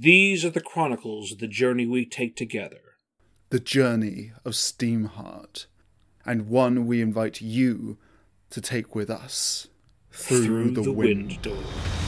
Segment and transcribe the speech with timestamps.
[0.00, 2.78] These are the chronicles of the journey we take together.
[3.50, 5.66] The journey of Steamheart,
[6.24, 7.98] and one we invite you
[8.50, 9.66] to take with us
[10.12, 11.44] through, through the, the wind.
[11.44, 12.07] wind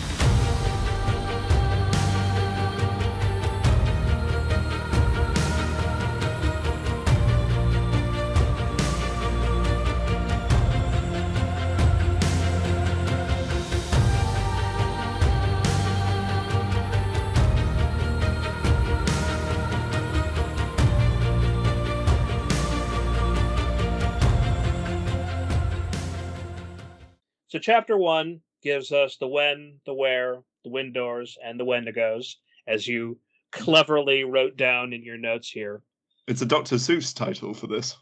[27.61, 32.87] chapter one gives us the when, the where, the wind doors, and the wendigos, as
[32.87, 33.19] you
[33.51, 35.83] cleverly wrote down in your notes here.
[36.27, 36.77] It's a Dr.
[36.77, 37.97] Seuss title for this.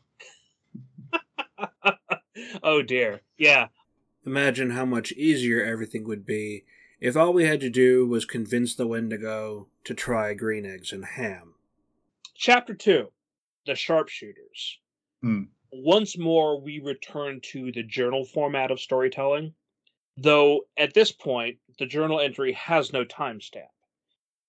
[2.63, 3.21] oh dear.
[3.37, 3.69] Yeah.
[4.27, 6.65] Imagine how much easier everything would be
[7.01, 11.05] if all we had to do was convince the Wendigo to try green eggs and
[11.05, 11.55] ham.
[12.35, 13.09] Chapter two,
[13.66, 14.79] the sharpshooters.
[15.23, 15.45] Hmm.
[15.73, 19.54] Once more, we return to the journal format of storytelling,
[20.21, 23.71] though at this point, the journal entry has no timestamp.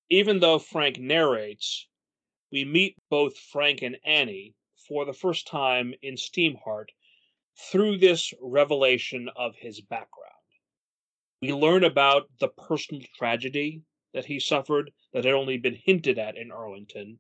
[0.10, 1.88] Even though Frank narrates,
[2.52, 4.56] we meet both Frank and Annie
[4.88, 6.90] for the first time in Steamheart
[7.72, 10.34] through this revelation of his background.
[11.40, 16.36] We learn about the personal tragedy that he suffered that had only been hinted at
[16.36, 17.20] in Arlington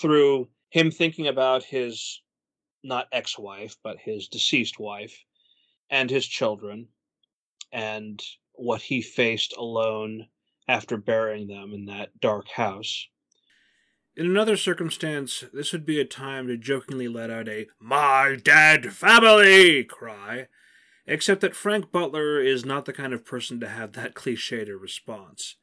[0.00, 2.22] through him thinking about his
[2.82, 5.24] not ex wife, but his deceased wife
[5.88, 6.88] and his children
[7.72, 10.28] and what he faced alone
[10.68, 13.08] after burying them in that dark house.
[14.14, 18.92] In another circumstance, this would be a time to jokingly let out a My dead
[18.92, 20.48] family cry,
[21.06, 25.56] except that Frank Butler is not the kind of person to have that cliched response.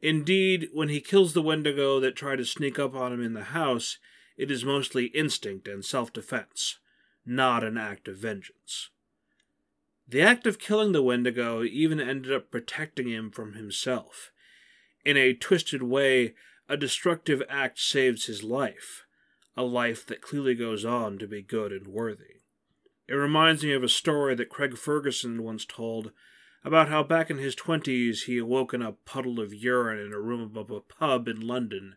[0.00, 3.44] Indeed, when he kills the Wendigo that tried to sneak up on him in the
[3.44, 3.98] house,
[4.36, 6.78] it is mostly instinct and self defense,
[7.26, 8.90] not an act of vengeance.
[10.08, 14.30] The act of killing the Wendigo even ended up protecting him from himself.
[15.04, 16.34] In a twisted way,
[16.68, 19.04] a destructive act saves his life,
[19.56, 22.40] a life that clearly goes on to be good and worthy.
[23.08, 26.12] It reminds me of a story that Craig Ferguson once told
[26.64, 30.20] about how back in his twenties he awoke in a puddle of urine in a
[30.20, 31.96] room of a pub in London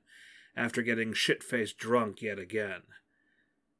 [0.55, 2.81] after getting shit faced drunk yet again.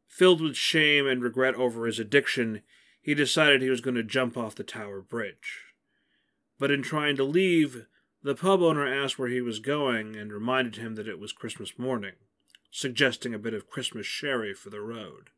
[0.07, 2.61] Filled with shame and regret over his addiction,
[3.05, 5.65] he decided he was going to jump off the Tower Bridge.
[6.57, 7.85] But in trying to leave,
[8.23, 11.77] the pub owner asked where he was going and reminded him that it was Christmas
[11.77, 12.13] morning,
[12.71, 15.29] suggesting a bit of Christmas sherry for the road.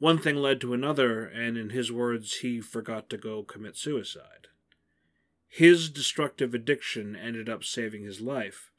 [0.00, 4.48] One thing led to another, and in his words, he forgot to go commit suicide.
[5.46, 8.72] His destructive addiction ended up saving his life,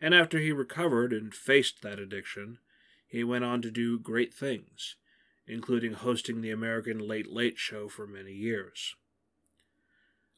[0.00, 2.58] and after he recovered and faced that addiction,
[3.08, 4.94] he went on to do great things,
[5.48, 8.94] including hosting the American Late Late Show for many years.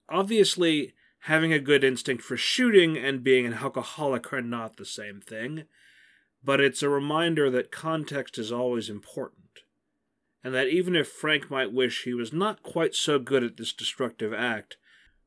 [0.09, 0.95] Obviously,
[1.25, 5.65] having a good instinct for shooting and being an alcoholic are not the same thing,
[6.43, 9.61] but it's a reminder that context is always important,
[10.43, 13.73] and that even if Frank might wish he was not quite so good at this
[13.73, 14.79] destructive act,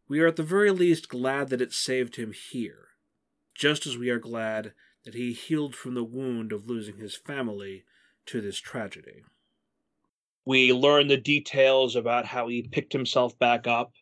[0.07, 2.87] we are at the very least glad that it saved him here,
[3.53, 4.73] just as we are glad
[5.05, 7.83] that he healed from the wound of losing his family
[8.25, 9.23] to this tragedy.
[10.45, 13.93] We learn the details about how he picked himself back up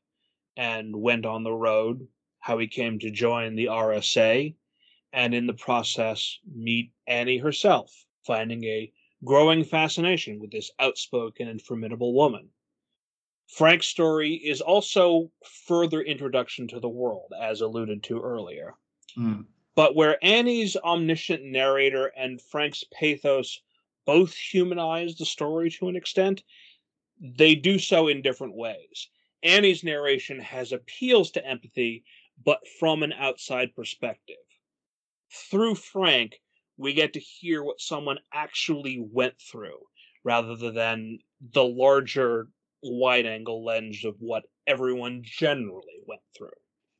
[0.58, 2.08] and went on the road,
[2.40, 4.56] how he came to join the RSA,
[5.14, 8.92] and in the process meet Annie herself, finding a
[9.24, 12.50] growing fascination with this outspoken and formidable woman.
[13.48, 15.30] Frank's story is also
[15.68, 18.76] further introduction to the world, as alluded to earlier.
[19.18, 19.46] Mm.
[19.76, 23.62] But where Annie's omniscient narrator and Frank's pathos
[24.06, 26.44] both humanize the story to an extent,
[27.20, 29.10] they do so in different ways.
[29.44, 32.04] Annie's narration has appeals to empathy,
[32.44, 34.36] but from an outside perspective.
[35.50, 36.40] Through Frank,
[36.78, 39.80] we get to hear what someone actually went through
[40.24, 41.20] rather than
[41.54, 42.48] the larger
[42.84, 46.50] wide angle lens of what everyone generally went through.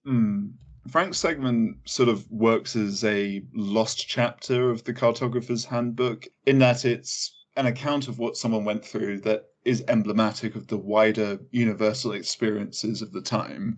[0.06, 0.54] Mm.
[0.90, 6.86] Frank's segment sort of works as a lost chapter of the cartographer's handbook, in that
[6.86, 12.14] it's an account of what someone went through that is emblematic of the wider universal
[12.14, 13.78] experiences of the time.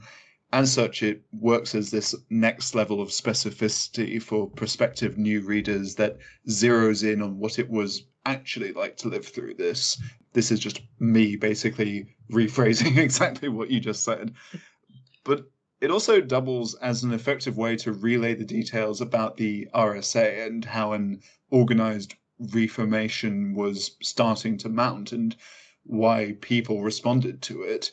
[0.53, 6.17] As such, it works as this next level of specificity for prospective new readers that
[6.47, 10.01] zeroes in on what it was actually like to live through this.
[10.33, 14.33] This is just me basically rephrasing exactly what you just said.
[15.23, 15.49] But
[15.83, 20.63] It also doubles as an effective way to relay the details about the RSA and
[20.63, 21.19] how an
[21.49, 25.35] organized reformation was starting to mount and
[25.83, 27.91] why people responded to it.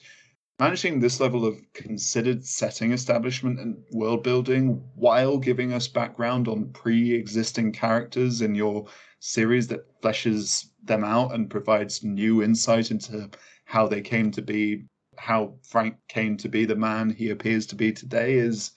[0.61, 6.73] Managing this level of considered setting establishment and world building while giving us background on
[6.73, 8.87] pre existing characters in your
[9.19, 13.29] series that fleshes them out and provides new insight into
[13.65, 14.85] how they came to be
[15.21, 18.71] how Frank came to be the man he appears to be today is,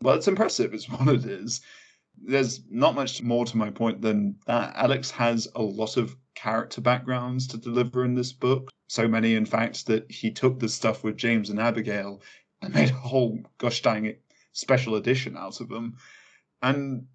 [0.00, 0.72] well, it's impressive.
[0.72, 1.60] It's what it is.
[2.22, 4.74] There's not much more to my point than that.
[4.76, 8.70] Alex has a lot of character backgrounds to deliver in this book.
[8.88, 12.22] So many, in fact, that he took the stuff with James and Abigail
[12.62, 15.96] and made a whole gosh dang it special edition out of them.
[16.62, 17.06] And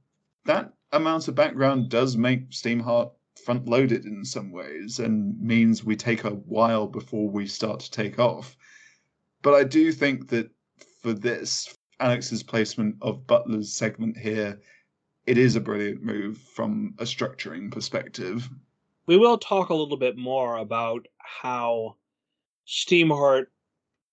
[0.44, 3.12] that amount of background does make Steamheart
[3.44, 7.92] front loaded in some ways and means we take a while before we start to
[7.92, 8.56] take off.
[9.42, 10.50] But I do think that
[11.02, 14.60] for this, Alex's placement of Butler's segment here,
[15.28, 18.50] it is a brilliant move from a structuring perspective.
[19.08, 21.98] We will talk a little bit more about how
[22.68, 23.48] Steamheart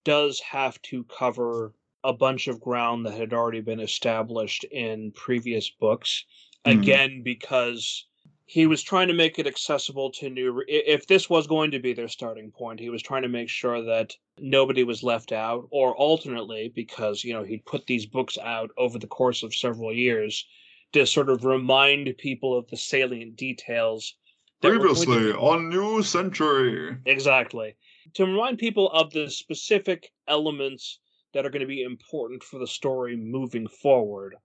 [0.05, 1.73] does have to cover
[2.05, 6.25] a bunch of ground that had already been established in previous books.
[6.67, 6.81] Mm.
[6.81, 8.07] Again, because
[8.53, 11.95] he was trying to make it accessible to new if this was going to be
[11.95, 15.97] their starting point he was trying to make sure that nobody was left out or
[15.97, 20.47] alternately because you know he'd put these books out over the course of several years
[20.93, 24.17] to sort of remind people of the salient details
[24.61, 26.97] previously on new century.
[27.07, 27.75] Exactly.
[28.15, 31.01] To remind people of the specific elements
[31.33, 34.37] that are going to be important for the story moving forward.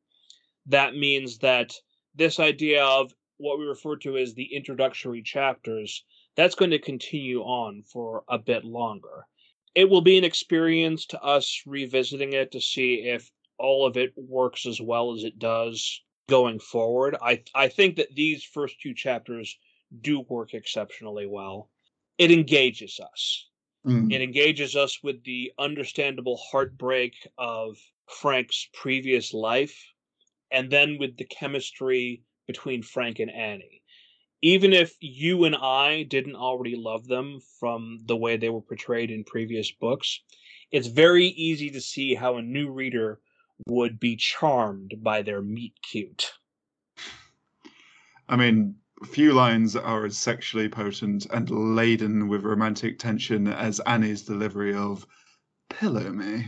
[0.65, 1.73] That means that
[2.15, 6.03] this idea of what we refer to as the introductory chapters,
[6.35, 9.27] that's going to continue on for a bit longer.
[9.75, 14.13] It will be an experience to us revisiting it to see if all of it
[14.15, 17.15] works as well as it does going forward.
[17.21, 19.57] I I think that these first two chapters
[20.01, 21.69] do work exceptionally well.
[22.17, 23.47] It engages us.
[23.85, 24.11] Mm.
[24.11, 29.77] It engages us with the understandable heartbreak of Frank's previous life
[30.51, 33.83] and then with the chemistry between Frank and Annie.
[34.41, 39.11] Even if you and I didn't already love them from the way they were portrayed
[39.11, 40.21] in previous books,
[40.71, 43.19] it's very easy to see how a new reader
[43.67, 46.31] would be charmed by their meet cute.
[48.29, 54.23] I mean, few lines are as sexually potent and laden with romantic tension as Annie's
[54.23, 55.07] delivery of
[55.69, 56.45] "Pillow me."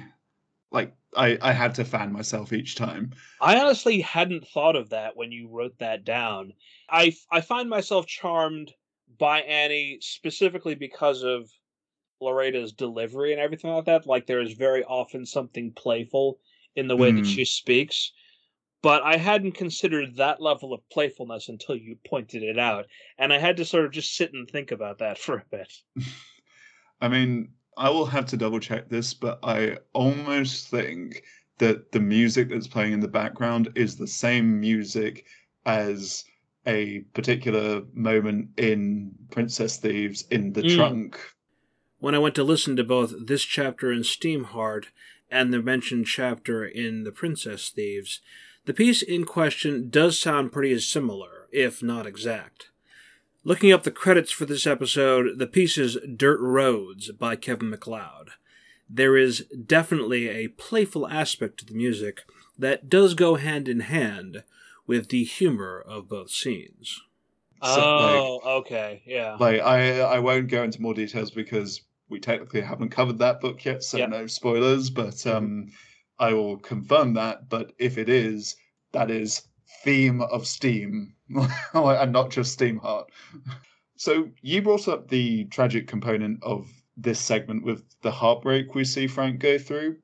[0.72, 3.11] Like I, I had to fan myself each time.
[3.41, 6.53] I honestly hadn't thought of that when you wrote that down.
[6.89, 8.73] I, I find myself charmed
[9.17, 11.50] by Annie specifically because of
[12.21, 14.06] Loreda's delivery and everything like that.
[14.06, 16.39] Like there is very often something playful
[16.75, 17.17] in the way mm.
[17.17, 17.31] that hmm.
[17.31, 18.11] she speaks.
[18.81, 22.85] But I hadn't considered that level of playfulness until you pointed it out.
[23.17, 25.73] And I had to sort of just sit and think about that for a bit.
[27.01, 31.24] I mean, I will have to double check this, but I almost think
[31.60, 35.26] that the music that's playing in the background is the same music
[35.66, 36.26] as
[36.68, 40.76] a particular moment in Princess Thieves in the mm.
[40.76, 41.20] trunk.
[42.00, 44.88] When I went to listen to both this chapter in Steamheart
[45.31, 48.20] and the mentioned chapter in The Princess Thieves,
[48.66, 52.69] the piece in question does sound pretty similar, if not exact.
[53.49, 58.29] Looking up the credits for this episode, the piece is Dirt Roads by Kevin MacLeod.
[58.87, 62.21] There is definitely a playful aspect to the music
[62.59, 64.44] that does go hand in hand
[64.85, 67.01] with the humor of both scenes.
[67.59, 69.35] Oh, like, okay, yeah.
[69.39, 73.65] Like I, I won't go into more details because we technically haven't covered that book
[73.65, 74.11] yet, so yep.
[74.11, 74.91] no spoilers.
[74.91, 75.71] But um,
[76.19, 77.49] I will confirm that.
[77.49, 78.57] But if it is,
[78.91, 79.47] that is
[79.83, 81.15] theme of Steam,
[81.74, 83.09] and not just Steamheart.
[83.98, 86.68] So you brought up the tragic component of
[86.98, 89.98] this segment with the heartbreak we see Frank go through.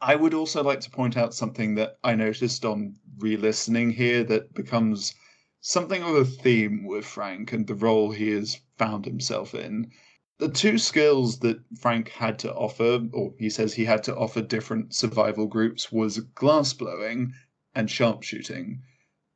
[0.00, 4.54] I would also like to point out something that I noticed on re-listening here that
[4.54, 5.14] becomes
[5.60, 9.90] something of a theme with Frank and the role he has found himself in.
[10.38, 14.40] The two skills that Frank had to offer, or he says he had to offer
[14.40, 17.32] different survival groups, was glass blowing
[17.74, 18.82] and sharpshooting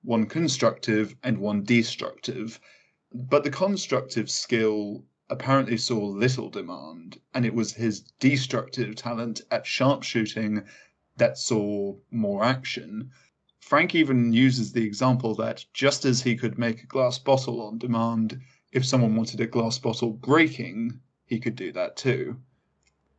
[0.02, 2.60] one constructive and one destructive.
[3.12, 9.64] But the constructive skill apparently saw little demand, and it was his destructive talent at
[9.64, 10.64] sharpshooting
[11.16, 13.10] that saw more action.
[13.60, 17.78] Frank even uses the example that just as he could make a glass bottle on
[17.78, 18.40] demand,
[18.72, 22.36] if someone wanted a glass bottle breaking, he could do that too.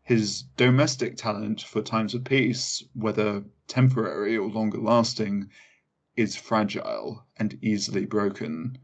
[0.04, 5.50] his domestic talent for times of peace, whether temporary or longer lasting,
[6.15, 8.77] is fragile and easily broken.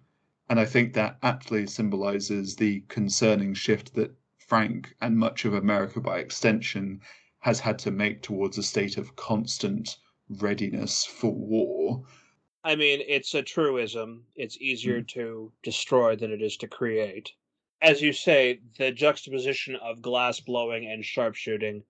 [0.49, 6.01] And I think that aptly symbolizes the concerning shift that Frank and much of America
[6.01, 7.01] by extension
[7.39, 12.03] has had to make towards a state of constant readiness for war.
[12.63, 14.25] I mean, it's a truism.
[14.35, 17.31] It's easier to destroy than it is to create.
[17.81, 21.83] As you say, the juxtaposition of glass blowing and sharpshooting,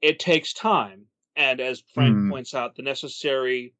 [0.00, 1.06] it takes time.
[1.36, 2.30] And as Frank Mm.
[2.30, 3.74] points out, the necessary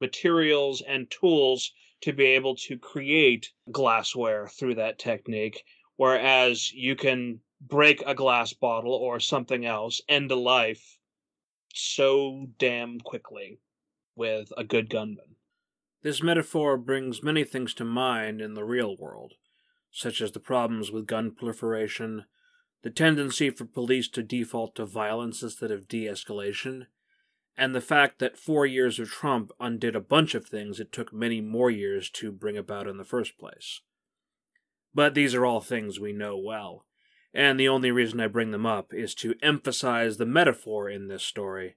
[0.00, 5.64] materials and tools to be able to create glassware through that technique.
[5.96, 10.98] Whereas you can break a glass bottle or something else, end a life
[11.74, 13.60] so damn quickly
[14.16, 15.36] with a good gunman.
[16.02, 19.34] This metaphor brings many things to mind in the real world,
[19.90, 22.24] such as the problems with gun proliferation,
[22.82, 26.86] the tendency for police to default to violence instead of de escalation,
[27.60, 31.12] and the fact that four years of Trump undid a bunch of things it took
[31.12, 33.82] many more years to bring about in the first place.
[34.94, 36.86] But these are all things we know well,
[37.34, 41.22] and the only reason I bring them up is to emphasize the metaphor in this
[41.22, 41.76] story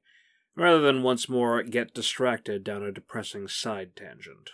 [0.55, 4.51] rather than once more get distracted down a depressing side tangent.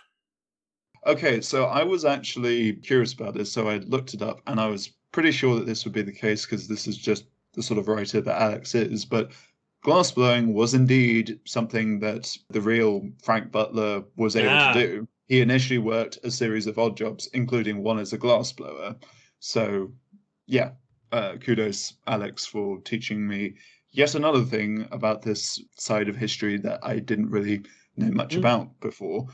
[1.06, 4.66] Okay, so I was actually curious about this, so I looked it up, and I
[4.66, 7.78] was pretty sure that this would be the case because this is just the sort
[7.78, 9.04] of writer that Alex is.
[9.04, 9.30] But
[9.82, 14.72] glass blowing was indeed something that the real Frank Butler was able Ah.
[14.72, 15.08] to do.
[15.28, 18.96] He initially worked a series of odd jobs, including one as a glass blower.
[19.38, 19.92] So,
[20.46, 20.72] yeah,
[21.12, 23.54] uh, kudos, Alex, for teaching me
[23.92, 27.62] yet another thing about this side of history that I didn't really
[27.96, 28.38] know much Mm.
[28.38, 29.26] about before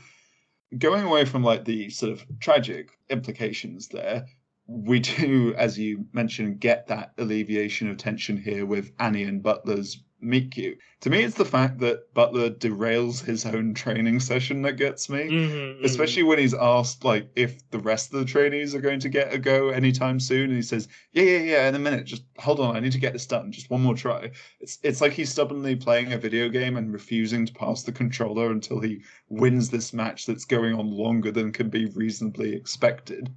[0.79, 4.25] going away from like the sort of tragic implications there
[4.65, 10.03] we do as you mentioned get that alleviation of tension here with annie and butler's
[10.19, 14.73] meet cute to me it's the fact that butler derails his own training session that
[14.73, 15.19] gets me.
[15.19, 19.09] Mm-hmm, especially when he's asked like if the rest of the trainees are going to
[19.09, 22.23] get a go anytime soon and he says yeah yeah yeah in a minute just
[22.39, 24.31] hold on i need to get this done just one more try.
[24.59, 28.51] It's it's like he's stubbornly playing a video game and refusing to pass the controller
[28.51, 33.33] until he wins this match that's going on longer than can be reasonably expected.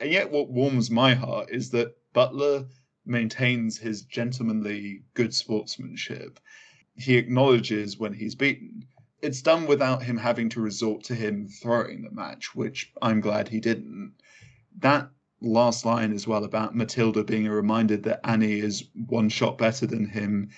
[0.00, 2.66] And yet what warms my heart is that butler
[3.06, 6.40] maintains his gentlemanly good sportsmanship
[6.94, 8.86] he acknowledges when he's beaten
[9.22, 13.48] it's done without him having to resort to him throwing the match, which I'm glad
[13.48, 14.14] he didn't.
[14.78, 15.10] That
[15.40, 20.08] last line as well about Matilda being reminded that Annie is one shot better than
[20.08, 20.50] him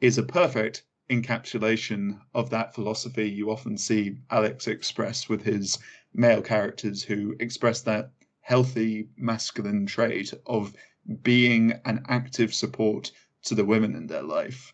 [0.00, 5.78] is a perfect encapsulation of that philosophy you often see Alex express with his
[6.14, 10.74] male characters who express that healthy masculine trait of
[11.22, 13.12] being an active support
[13.44, 14.72] to the women in their life.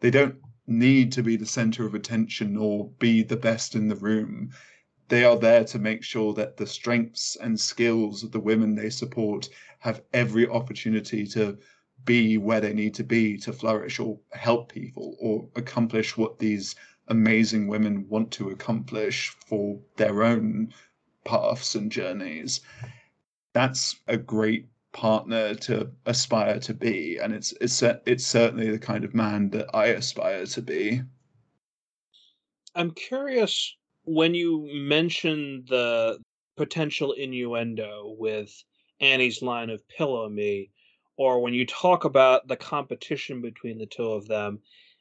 [0.00, 3.96] They don't need to be the center of attention or be the best in the
[3.96, 4.50] room.
[5.08, 8.90] They are there to make sure that the strengths and skills of the women they
[8.90, 9.48] support
[9.80, 11.58] have every opportunity to
[12.04, 16.74] be where they need to be to flourish or help people or accomplish what these
[17.08, 20.72] amazing women want to accomplish for their own
[21.24, 22.60] paths and journeys.
[23.52, 29.04] That's a great partner to aspire to be and it's it's it's certainly the kind
[29.04, 31.02] of man that I aspire to be.
[32.74, 36.18] I'm curious when you mention the
[36.56, 38.50] potential innuendo with
[39.00, 40.70] Annie's line of pillow me,
[41.16, 44.60] or when you talk about the competition between the two of them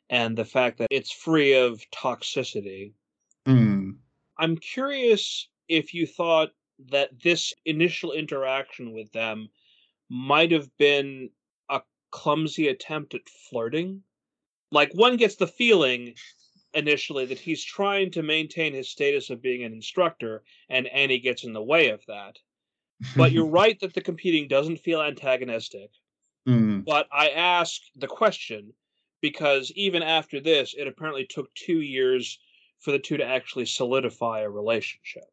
[0.10, 2.94] and the fact that it's free of toxicity.
[3.46, 3.92] Hmm.
[4.38, 6.50] I'm curious if you thought
[6.90, 9.50] that this initial interaction with them
[10.13, 11.32] might have been
[11.70, 14.03] a clumsy attempt at flirting.
[14.72, 16.13] Like, one gets the feeling
[16.75, 21.43] initially that he's trying to maintain his status of being an instructor, and Annie gets
[21.43, 22.38] in the way of that.
[23.15, 25.89] But you're right that the competing doesn't feel antagonistic.
[26.46, 26.82] Hmm.
[26.82, 28.72] But I ask the question
[29.20, 32.38] because even after this, it apparently took two years
[32.82, 35.24] for the two to actually solidify a relationship.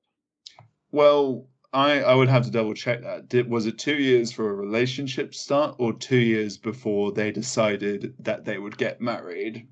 [0.90, 3.29] Well, I I would have to double check that.
[3.29, 8.15] Did was it two years for a relationship start or two years before they decided
[8.19, 9.69] that they would get married?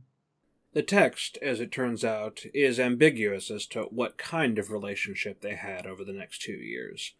[0.75, 5.57] The text, as it turns out, is ambiguous as to what kind of relationship they
[5.57, 7.15] had over the next two years.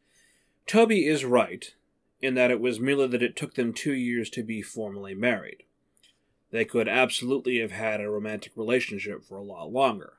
[0.67, 1.75] Toby is right
[2.21, 5.63] in that it was merely that it took them two years to be formally married.
[6.51, 10.15] They could absolutely have had a romantic relationship for a lot longer.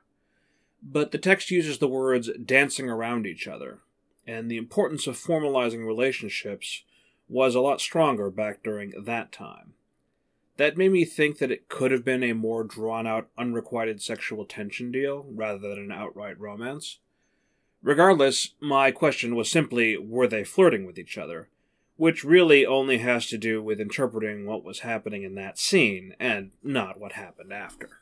[0.82, 3.80] But the text uses the words dancing around each other,
[4.26, 6.82] and the importance of formalizing relationships
[7.28, 9.74] was a lot stronger back during that time.
[10.56, 14.44] That made me think that it could have been a more drawn out, unrequited sexual
[14.44, 16.98] tension deal rather than an outright romance.
[17.82, 21.48] Regardless, my question was simply were they flirting with each other?
[21.96, 26.50] Which really only has to do with interpreting what was happening in that scene and
[26.62, 28.00] not what happened after.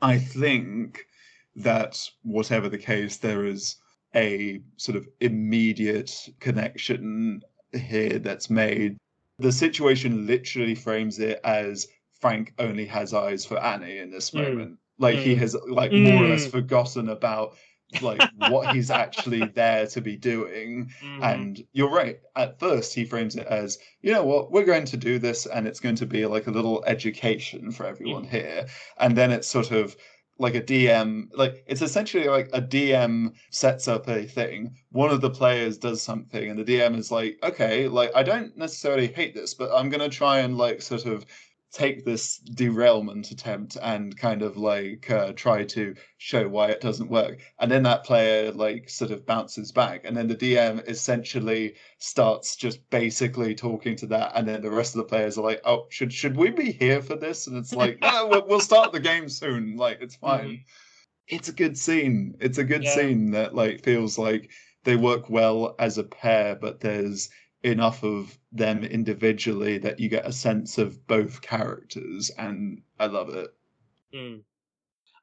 [0.00, 1.06] I think
[1.54, 3.76] that whatever the case, there is
[4.14, 8.96] a sort of immediate connection here that's made.
[9.38, 11.88] The situation literally frames it as
[12.20, 14.42] Frank only has eyes for Annie in this Mm.
[14.42, 14.78] moment.
[14.98, 15.38] Like he Mm.
[15.38, 16.52] has like more or less Mm.
[16.52, 17.56] forgotten about
[18.00, 20.90] like what he's actually there to be doing.
[21.22, 22.18] And you're right.
[22.34, 25.66] At first, he frames it as, you know what, we're going to do this, and
[25.68, 28.66] it's going to be like a little education for everyone here.
[28.98, 29.96] And then it's sort of
[30.38, 34.76] like a DM, like it's essentially like a DM sets up a thing.
[34.90, 38.56] One of the players does something, and the DM is like, okay, like I don't
[38.56, 41.24] necessarily hate this, but I'm to try and like sort of
[41.72, 47.10] take this derailment attempt and kind of like uh, try to show why it doesn't
[47.10, 47.40] work.
[47.58, 50.02] And then that player like sort of bounces back.
[50.04, 54.32] And then the dm essentially starts just basically talking to that.
[54.34, 57.02] And then the rest of the players are like oh should should we be here
[57.02, 57.46] for this?
[57.46, 59.76] And it's like no we'll, we'll start the game soon.
[59.76, 60.48] Like it's fine.
[60.48, 60.64] Mhm.
[61.28, 62.34] it's a good scene.
[62.40, 62.94] It's a good Yeah.
[62.94, 64.50] scene that like feels like
[64.84, 67.28] they work well as a pair but there's
[67.66, 73.28] enough of them individually that you get a sense of both characters and i love
[73.30, 73.52] it
[74.14, 74.42] Mm.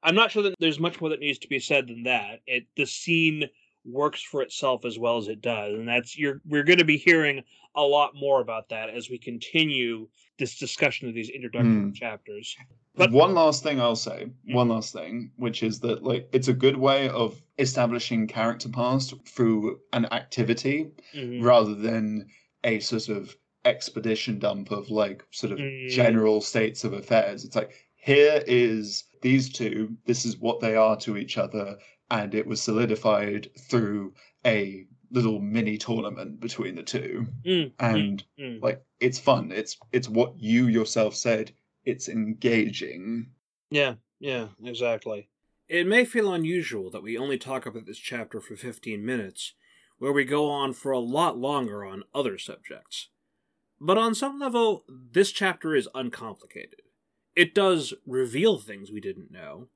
[0.04, 2.42] I'm not sure that there's much more that needs to be said than that.
[2.46, 3.50] It the scene
[3.86, 6.98] works for itself as well as it does, and that's you're we're going to be
[6.98, 7.44] hearing
[7.76, 11.96] a lot more about that as we continue this discussion of these introductory Mm.
[11.96, 12.56] chapters.
[12.96, 14.54] But- one last thing I'll say, Mm.
[14.54, 19.14] one last thing, which is that like it's a good way of establishing character past
[19.28, 21.44] through an activity Mhm.
[21.44, 22.28] rather than
[22.64, 23.36] a sort of
[23.66, 25.90] expedition dump of like sort of Mm.
[25.90, 27.44] general states of affairs.
[27.46, 31.78] It's like here is these two, this is what they are to each other,
[32.10, 34.14] and it was solidified through
[34.46, 37.28] a little mini tournament between the two.
[37.46, 38.62] Mm, And mm.
[38.62, 39.52] like it's fun.
[39.52, 41.52] It's it's what you yourself said.
[41.86, 43.28] It's engaging.
[43.70, 45.30] Yeah, yeah, exactly.
[45.68, 49.54] It may feel unusual that we only talk about this chapter for 15 minutes,
[49.98, 53.10] where we go on for a lot longer on other subjects.
[53.80, 56.82] But on some level, this chapter is uncomplicated.
[57.36, 59.68] It does reveal things we didn't know,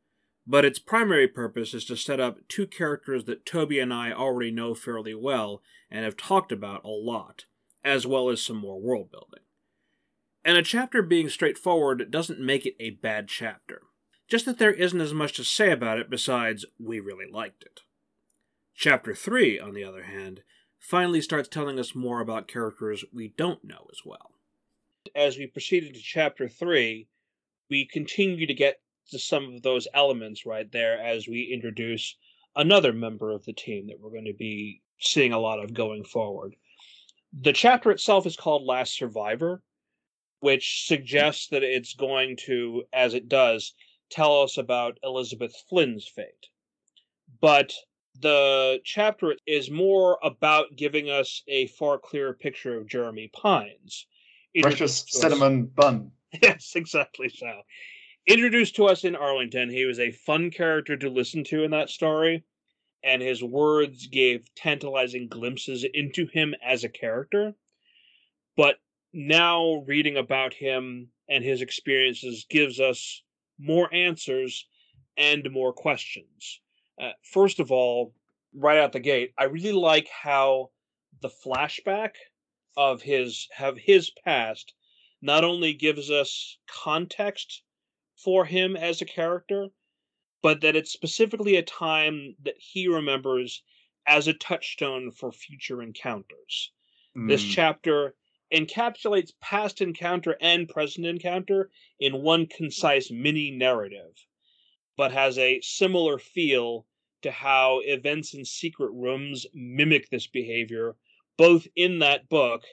[0.48, 4.52] but its primary purpose is to set up two characters that Toby and I already
[4.52, 7.46] know fairly well and have talked about a lot,
[7.84, 9.44] as well as some more world building.
[10.46, 13.82] And a chapter being straightforward doesn't make it a bad chapter
[14.28, 17.82] just that there isn't as much to say about it besides we really liked it.
[18.76, 20.42] Chapter 3, on the other hand,
[20.78, 24.32] finally starts telling us more about characters we don't know as well.
[25.16, 27.08] As we proceed into chapter three,
[27.70, 32.16] we continue to get to some of those elements right there as we introduce
[32.56, 36.04] another member of the team that we're going to be seeing a lot of going
[36.04, 36.56] forward.
[37.42, 39.62] The chapter itself is called Last Survivor,
[40.40, 43.74] which suggests that it's going to, as it does,
[44.10, 46.48] tell us about Elizabeth Flynn's fate.
[47.42, 47.74] But
[48.20, 54.08] the chapter is more about giving us a far clearer picture of Jeremy Pines.
[54.60, 56.12] Precious Introduced to us- cinnamon bun.
[56.42, 57.62] Yes, exactly so.
[58.28, 61.90] Introduced to us in Arlington, he was a fun character to listen to in that
[61.90, 62.44] story,
[63.02, 67.56] and his words gave tantalizing glimpses into him as a character.
[68.58, 68.82] But
[69.14, 73.24] now reading about him and his experiences gives us
[73.58, 74.68] more answers
[75.16, 76.60] and more questions.
[77.02, 78.14] Uh, first of all,
[78.54, 80.72] right out the gate, I really like how
[81.22, 82.16] the flashback
[82.76, 84.74] of his have his past
[85.22, 87.64] not only gives us context
[88.18, 89.70] for him as a character,
[90.42, 93.64] but that it's specifically a time that he remembers
[94.08, 96.72] as a touchstone for future encounters.
[97.28, 97.54] This Mm.
[97.54, 98.16] chapter
[98.54, 104.26] encapsulates past encounter and present encounter in one concise mini narrative,
[104.98, 106.88] but has a similar feel
[107.22, 110.98] to how events in secret rooms mimic this behavior,
[111.38, 112.66] both in that book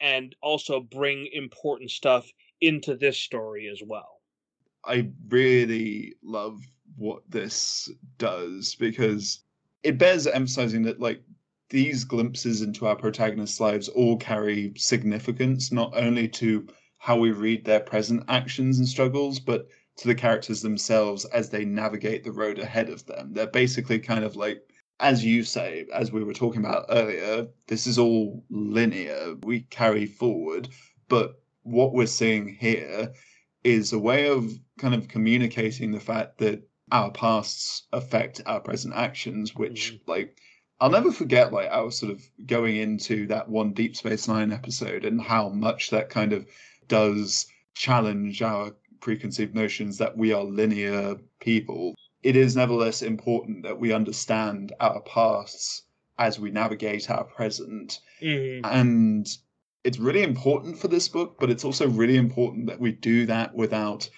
[0.00, 4.21] and also bring important stuff into this story as well.
[4.84, 6.60] I really love
[6.96, 9.44] what this does because
[9.82, 11.22] it bears emphasizing that like
[11.70, 16.66] these glimpses into our protagonists' lives all carry significance not only to
[16.98, 19.66] how we read their present actions and struggles, but
[19.96, 23.32] to the characters themselves as they navigate the road ahead of them.
[23.32, 24.62] They're basically kind of like,
[25.00, 29.34] as you say, as we were talking about earlier, this is all linear.
[29.42, 30.68] We carry forward,
[31.08, 33.12] but what we're seeing here
[33.64, 38.94] is a way of kind of communicating the fact that our pasts affect our present
[38.94, 40.10] actions, which Mm-hmm.
[40.10, 40.38] like
[40.80, 44.50] I'll never forget like I was sort of going into that one Deep Space Nine
[44.52, 46.44] episode and how much that kind of
[46.88, 51.94] does challenge our preconceived notions that we are linear people.
[52.24, 55.82] It is nevertheless important that we understand our pasts
[56.18, 58.00] as we navigate our present.
[58.20, 58.60] Mhm.
[58.64, 59.26] And
[59.84, 63.54] it's really important for this book, but it's also really important that we do that
[63.54, 64.08] without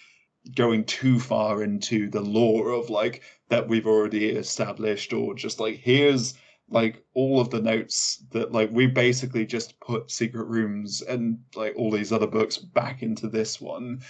[0.55, 5.77] going too far into the lore of like that we've already established or just like
[5.77, 6.35] here's
[6.69, 11.75] like all of the notes that like we basically just put secret rooms and like
[11.77, 14.01] all these other books back into this one.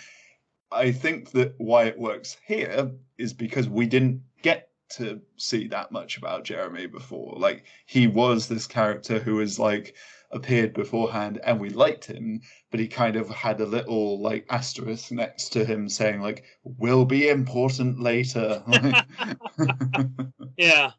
[0.73, 5.93] I think that why it works here is because we didn't get to see that
[5.93, 7.35] much about jeremy before.
[7.37, 9.95] Like he was this character who was like
[10.31, 15.13] appeared beforehand and we liked him but he kind of had a little like asterisk
[15.13, 18.63] next to him saying like will be important later
[20.57, 20.93] Yeah.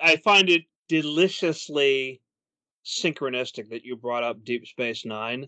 [0.00, 2.20] I find it deliciously
[2.84, 5.46] synchronistic that you brought up Deep Space Nine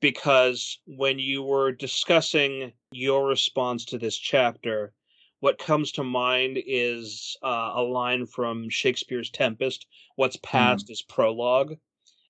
[0.00, 4.92] because when you were discussing your response to this chapter,
[5.40, 11.76] what comes to mind is uh, a line from Shakespeare's Tempest What's past is prologue.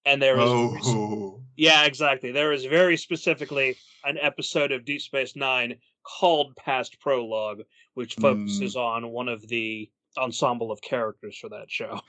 [0.07, 2.33] And there is oh Yeah, exactly.
[2.33, 7.63] There is very specifically an episode of Deep Space Nine called Past Prologue,
[7.95, 8.23] which hmm.
[8.23, 12.01] focuses on one of the ensemble of characters for that show.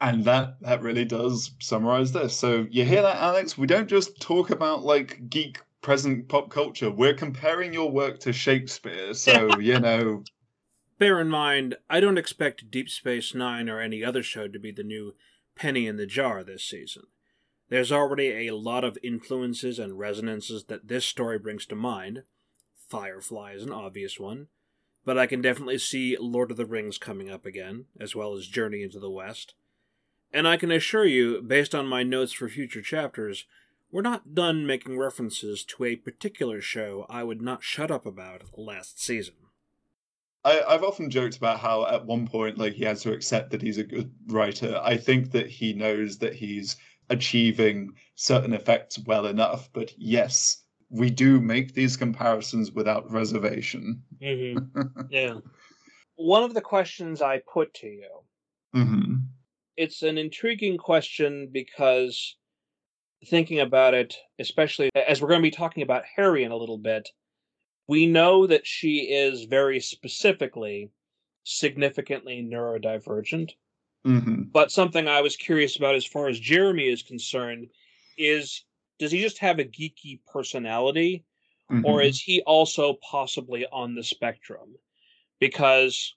[0.00, 4.18] and that that really does summarize this so you hear that alex we don't just
[4.18, 9.78] talk about like geek present pop culture we're comparing your work to shakespeare so you
[9.78, 10.22] know
[11.00, 14.70] Bear in mind, I don't expect Deep Space Nine or any other show to be
[14.70, 15.14] the new
[15.56, 17.04] penny in the jar this season.
[17.70, 22.24] There's already a lot of influences and resonances that this story brings to mind.
[22.88, 24.48] Firefly is an obvious one,
[25.04, 28.48] but I can definitely see Lord of the Rings coming up again, as well as
[28.48, 29.54] Journey into the West.
[30.32, 33.46] And I can assure you, based on my notes for future chapters,
[33.92, 38.42] we're not done making references to a particular show I would not shut up about
[38.58, 39.34] last season.
[40.44, 43.62] I, I've often joked about how at one point like he has to accept that
[43.62, 44.80] he's a good writer.
[44.82, 46.76] I think that he knows that he's
[47.10, 54.02] achieving certain effects well enough, but yes, we do make these comparisons without reservation.
[54.22, 54.80] Mm-hmm.
[55.10, 55.34] yeah.
[56.16, 58.10] One of the questions I put to you,
[58.72, 59.16] hmm
[59.80, 62.36] it's an intriguing question because
[63.26, 66.76] thinking about it, especially as we're going to be talking about Harry in a little
[66.76, 67.08] bit,
[67.88, 70.90] we know that she is very specifically
[71.44, 73.52] significantly neurodivergent.
[74.04, 77.68] Hmm But something I was curious about as far as Jeremy is concerned
[78.16, 78.64] is
[78.98, 81.24] does he just have a geeky personality
[81.84, 84.76] or is he also possibly on the spectrum?
[85.38, 86.14] Because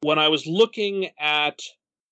[0.00, 1.60] when I was looking at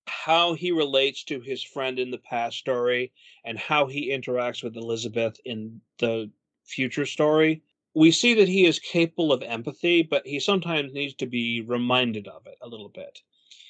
[0.06, 3.12] how he relates to his friend in the past story
[3.44, 6.30] and how he interacts with Elizabeth in the
[6.64, 7.62] future story,
[7.94, 12.26] we see that he is capable of empathy, but he sometimes needs to be reminded
[12.28, 13.20] of it a little bit.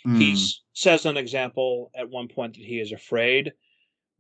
[0.07, 0.19] Mm.
[0.19, 3.53] He s- says an example at one point that he is afraid,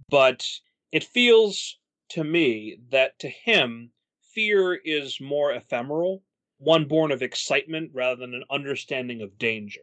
[0.09, 0.47] but
[0.90, 1.79] it feels
[2.11, 3.90] to me that to him,
[4.35, 6.23] fear is more ephemeral,
[6.59, 9.81] one born of excitement rather than an understanding of danger.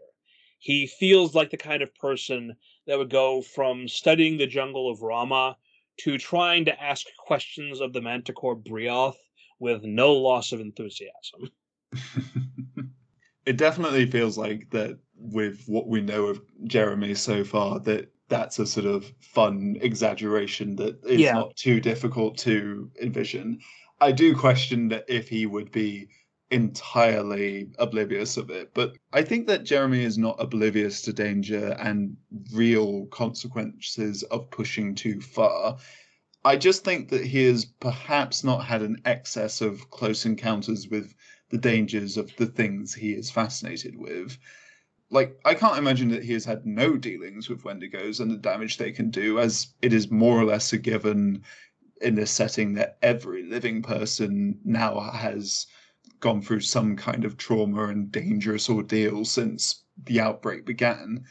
[0.60, 5.02] He feels like the kind of person that would go from studying the jungle of
[5.02, 5.58] Rama
[6.02, 9.18] to trying to ask questions of the manticore Brioth
[9.60, 11.50] with no loss of enthusiasm.
[13.46, 18.60] it definitely feels like that with what we know of Jeremy so far that that's
[18.60, 21.34] a sort of fun exaggeration that is Yeah.
[21.34, 23.60] not too difficult to envision.
[24.00, 26.08] I do question that if he would be
[26.52, 32.16] entirely oblivious of it, but I think that Jeremy is not oblivious to danger and
[32.54, 35.78] real consequences of pushing too far.
[36.46, 41.14] I just think that he has perhaps not had an excess of close encounters with
[41.50, 44.38] the dangers of the things he is fascinated with.
[45.12, 48.78] Like, I can't imagine that he has had no dealings with Wendigos and the damage
[48.78, 51.44] they can do, as it is more or less a given
[52.02, 55.66] in this setting that every living person now has
[56.20, 61.26] gone through some kind of trauma and dangerous ordeal since the outbreak began.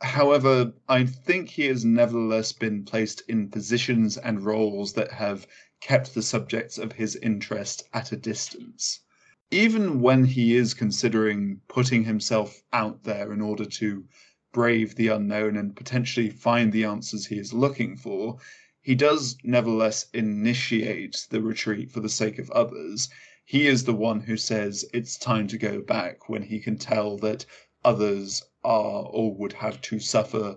[0.00, 5.46] However, I think he has nevertheless been placed in positions and roles that have
[5.80, 9.00] kept the subjects of his interest at a distance.
[9.54, 14.08] Even when he is considering putting himself out there in order to
[14.50, 18.38] brave the unknown and potentially find the answers he is looking for,
[18.80, 23.10] he does nevertheless initiate the retreat for the sake of others.
[23.44, 27.18] he is the one who says it's time to go back when he can tell
[27.18, 27.44] that
[27.84, 30.56] others are or would have to suffer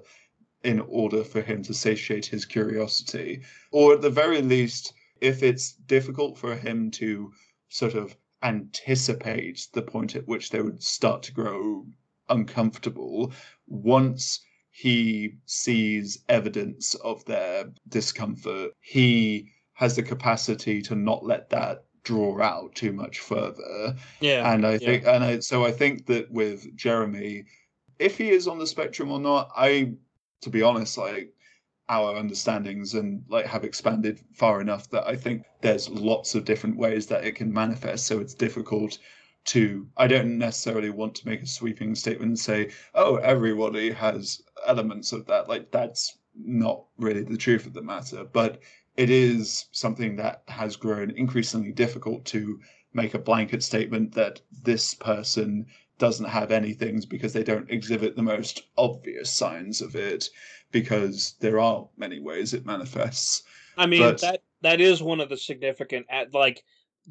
[0.64, 3.42] in order for him to satiate his curiosity.
[3.72, 7.34] Or at the very least, if it's difficult for him to
[7.68, 11.86] sort of anticipate the point at which they would start to grow
[12.30, 13.34] uncomfortable,
[13.68, 21.86] once he sees evidence of their discomfort, he has the capacity to not let that
[22.04, 23.96] draw out too much further.
[24.20, 24.54] Yeah.
[24.54, 24.78] And I yeah.
[24.78, 27.46] think, and I, so I think that with Jeremy,
[28.00, 29.94] if he is on the spectrum or not, I,
[30.42, 31.34] to be honest, like
[31.88, 36.78] our understandings and like have expanded far enough that I think there's lots of different
[36.78, 38.08] ways that it can manifest.
[38.08, 38.98] So it's difficult
[39.46, 44.42] to I don't necessarily want to make a sweeping statement and say, oh, everybody has
[44.66, 45.48] elements of that.
[45.48, 48.24] Like that's not really the truth of the matter.
[48.24, 48.60] But
[48.98, 52.60] it is something that has grown increasingly difficult to
[52.94, 55.68] make a blanket statement that this person
[55.98, 60.30] doesn't have any things because they don't exhibit the most obvious signs of it
[60.72, 63.44] because there are many ways it manifests.
[63.78, 66.64] I mean But- that that is one of the significant at like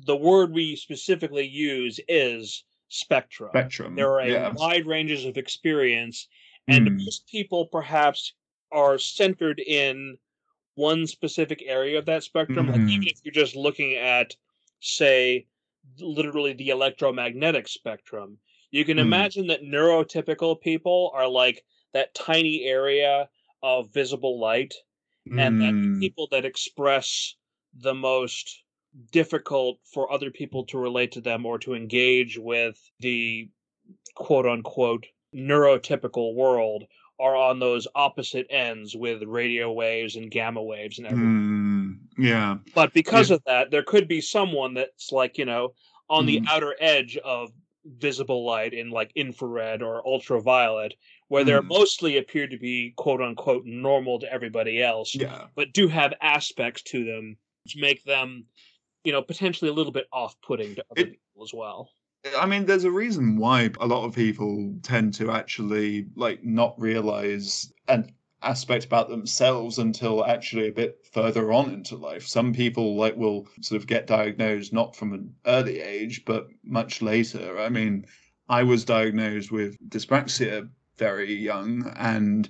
[0.06, 3.50] the word we specifically use is spectrum.
[3.52, 3.94] Spectrum.
[3.94, 4.52] There are a yeah.
[4.54, 6.26] wide ranges of experience,
[6.66, 7.04] and Mm.
[7.04, 8.32] most people perhaps
[8.72, 10.18] are centered in
[10.74, 12.66] one specific area of that spectrum.
[12.66, 12.90] Like Mhm.
[12.90, 14.34] even if you're just looking at,
[14.80, 15.46] say,
[16.00, 18.38] literally the electromagnetic spectrum,
[18.72, 19.02] you can Mm.
[19.02, 23.28] imagine that neurotypical people are like that tiny area
[23.64, 24.74] of visible light
[25.26, 26.00] and that the Mm.
[26.00, 27.34] people that express
[27.72, 28.62] the most
[29.10, 33.48] difficult for other people to relate to them or to engage with the
[34.14, 36.84] quote unquote neurotypical world
[37.18, 41.98] are on those opposite ends with radio waves and gamma waves and everything.
[42.18, 42.22] Mm.
[42.22, 42.58] Yeah.
[42.74, 45.74] But because of that, there could be someone that's like, you know,
[46.10, 46.46] on the Mm.
[46.48, 47.50] outer edge of
[47.84, 50.94] visible light in like infrared or ultraviolet,
[51.28, 51.68] where they're Mm.
[51.68, 55.46] mostly appear to be quote unquote normal to everybody else, Yeah.
[55.54, 58.44] but do have aspects to them which make them,
[59.04, 61.90] you know, potentially a little bit off putting to other It- people as well.
[62.38, 66.78] I mean, there's a reason why a lot of people tend to actually like not
[66.80, 72.26] realize an aspect about themselves until actually a bit further on into life.
[72.26, 77.00] Some people like will sort of get diagnosed not from an early age, but much
[77.02, 77.58] later.
[77.58, 78.06] I mean,
[78.48, 82.48] I was diagnosed with dyspraxia very young, and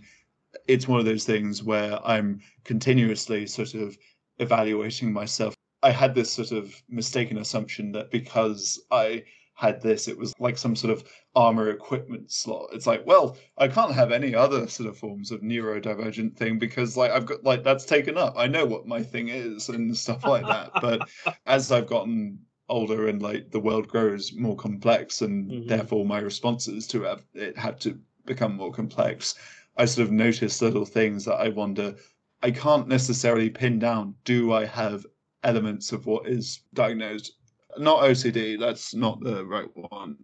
[0.69, 3.97] it's one of those things where I'm continuously sort of
[4.39, 5.55] evaluating myself.
[5.83, 9.25] I had this sort of mistaken assumption that because I
[9.57, 11.05] had this, it was like some sort of
[11.37, 12.71] armor equipment slot.
[12.73, 16.97] It's like, well, I can't have any other sort of forms of neurodivergent thing because
[16.97, 18.35] like I've got like that's taken up.
[18.37, 20.73] I know what my thing is and stuff like that.
[20.81, 21.09] but
[21.47, 25.69] as I've gotten older and like the world grows more complex and Mhm.
[25.69, 29.35] therefore my responses to it, it had to become more complex,
[29.77, 31.95] I sort of notice little things that I wonder
[32.43, 35.07] I can't necessarily pin down do I have
[35.43, 37.33] elements of what is diagnosed
[37.79, 40.17] not OCD, that's not the right one.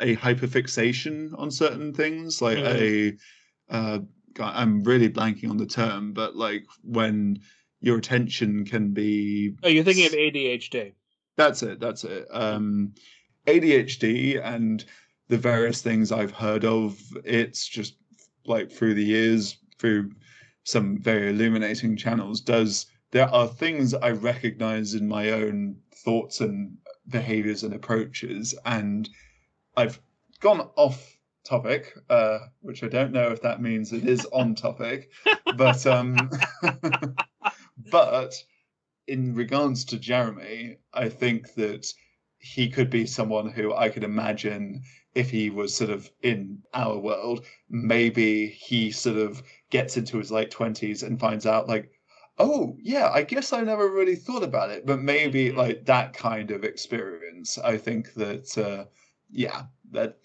[0.00, 3.14] A hyperfixation on certain things, like a
[3.70, 3.98] uh,
[4.38, 7.38] I'm really blanking on the term, but like when
[7.80, 10.92] your attention can be Oh, you're thinking of ADHD.
[11.36, 11.80] that's it.
[11.80, 12.26] That's it.
[12.30, 12.92] Um,
[13.46, 14.84] ADHD and
[15.28, 16.98] the various things I've heard of.
[17.24, 17.96] It's just
[18.44, 20.12] like through the years, through
[20.64, 22.40] some very illuminating channels.
[22.40, 26.76] Does there are things I recognize in my own thoughts and
[27.08, 29.08] behaviors and approaches, and
[29.76, 30.00] I've
[30.40, 35.10] gone off topic, uh, which I don't know if that means it is on topic,
[35.56, 36.30] but um,
[37.90, 38.34] but
[39.06, 41.86] in regards to Jeremy, I think that
[42.38, 44.82] he could be someone who I could imagine
[45.16, 50.30] if he was sort of in our world, maybe he sort of gets into his
[50.32, 51.90] late 20s and finds out, like,
[52.38, 54.86] oh, yeah, I guess I never really thought about it.
[54.86, 55.56] But maybe Mhm.
[55.56, 57.58] like that kind of experience.
[57.58, 58.86] I think that, uh,
[59.30, 60.18] yeah, that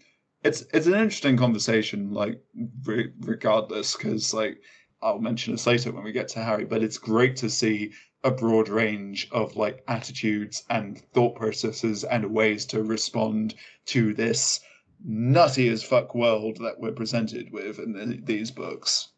[0.43, 2.41] it's it's an interesting conversation, like,
[2.85, 4.61] re- regardless, because, like,
[5.01, 8.31] I'll mention this later when we get to Harry, but it's great to see a
[8.31, 13.55] broad range of like attitudes and thought processes and ways to respond
[13.87, 14.59] to this
[15.03, 19.09] nutty as fuck world that we're presented with in the, these books.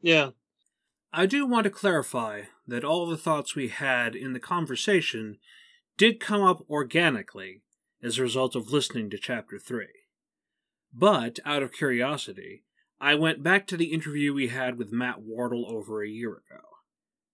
[0.00, 0.30] Yeah.
[1.12, 5.38] I do want to clarify that all the thoughts we had in the conversation
[5.96, 7.60] did come up organically
[8.02, 9.86] as a result of listening to Chapter 3.
[10.94, 12.64] But, out of curiosity,
[13.00, 16.62] I went back to the interview we had with Matt Wardle over a year ago.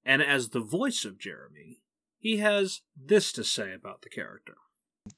[0.05, 1.83] And as the voice of Jeremy,
[2.18, 4.57] he has this to say about the character.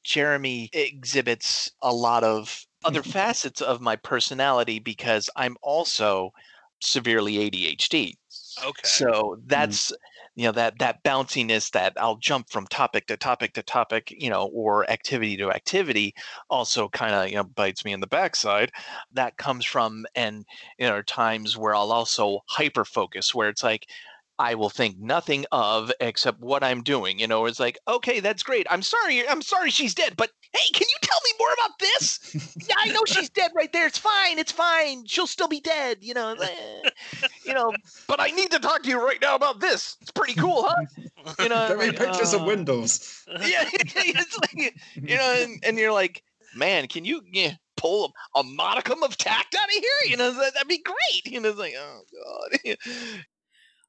[0.02, 6.32] Jeremy exhibits a lot of other facets of my personality because I'm also
[6.80, 8.14] severely ADHD.
[8.64, 8.80] Okay.
[8.84, 9.42] So mm-hmm.
[9.46, 9.92] that's
[10.36, 14.30] you know that that bounciness that I'll jump from topic to topic to topic, you
[14.30, 16.14] know, or activity to activity,
[16.48, 18.70] also kind of you know bites me in the backside.
[19.12, 20.44] That comes from and
[20.78, 23.86] you know times where I'll also hyper focus, where it's like
[24.38, 27.18] I will think nothing of except what I'm doing.
[27.18, 28.66] You know, it's like, okay, that's great.
[28.70, 32.56] I'm sorry, I'm sorry she's dead, but hey, can you tell me more about this?
[32.84, 33.86] Yeah, I know she's dead right there.
[33.86, 34.38] It's fine.
[34.38, 35.06] It's fine.
[35.06, 35.98] She'll still be dead.
[36.00, 36.88] You know, eh,
[37.44, 37.72] you know.
[38.06, 39.96] But I need to talk to you right now about this.
[40.00, 40.84] It's pretty cool, huh?
[41.38, 43.24] You know, Give me like, pictures of uh, windows.
[43.28, 46.22] yeah, it's like you know, and, and you're like,
[46.54, 50.10] man, can you yeah, pull a, a modicum of tact out of here?
[50.10, 51.32] You know, that, that'd be great.
[51.32, 52.02] You know, it's like, oh
[52.64, 52.76] god.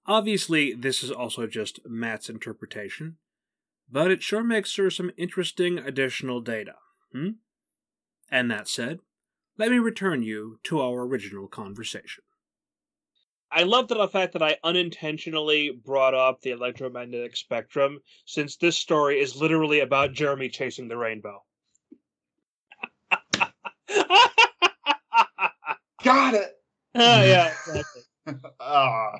[0.07, 3.17] Obviously, this is also just Matt's interpretation,
[3.89, 6.73] but it sure makes for some interesting additional data.
[7.13, 7.29] Hmm?
[8.31, 8.99] And that said,
[9.57, 12.23] let me return you to our original conversation.
[13.51, 19.19] I love the fact that I unintentionally brought up the electromagnetic spectrum, since this story
[19.19, 21.43] is literally about Jeremy chasing the rainbow.
[26.01, 26.53] Got it.
[26.95, 28.01] Ah, yeah, exactly.
[28.59, 29.13] Ah.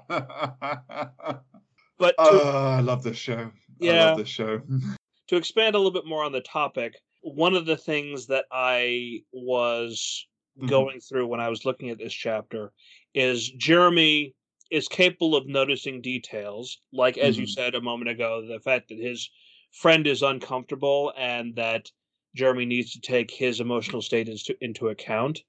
[1.98, 3.38] But to, oh, I love this show.
[3.40, 4.06] I Yeah.
[4.06, 4.62] love this show.
[5.28, 9.24] to expand a little bit more on the topic, one of the things that I
[9.32, 10.28] was
[10.60, 10.68] Mhm.
[10.70, 12.74] going through when I was looking at this chapter
[13.14, 14.36] is Jeremy
[14.72, 17.48] is capable of noticing details, like as you Mhm.
[17.48, 19.30] said a moment ago, the fact that his
[19.72, 21.92] friend is uncomfortable and that
[22.36, 25.44] Jeremy needs to take his emotional state into, into account.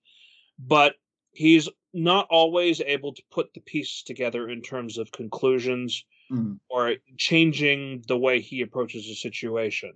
[0.59, 0.97] But
[1.33, 6.57] he's not always able to put the pieces together in terms of conclusions Mm.
[6.71, 9.93] or changing the way he approaches a situation.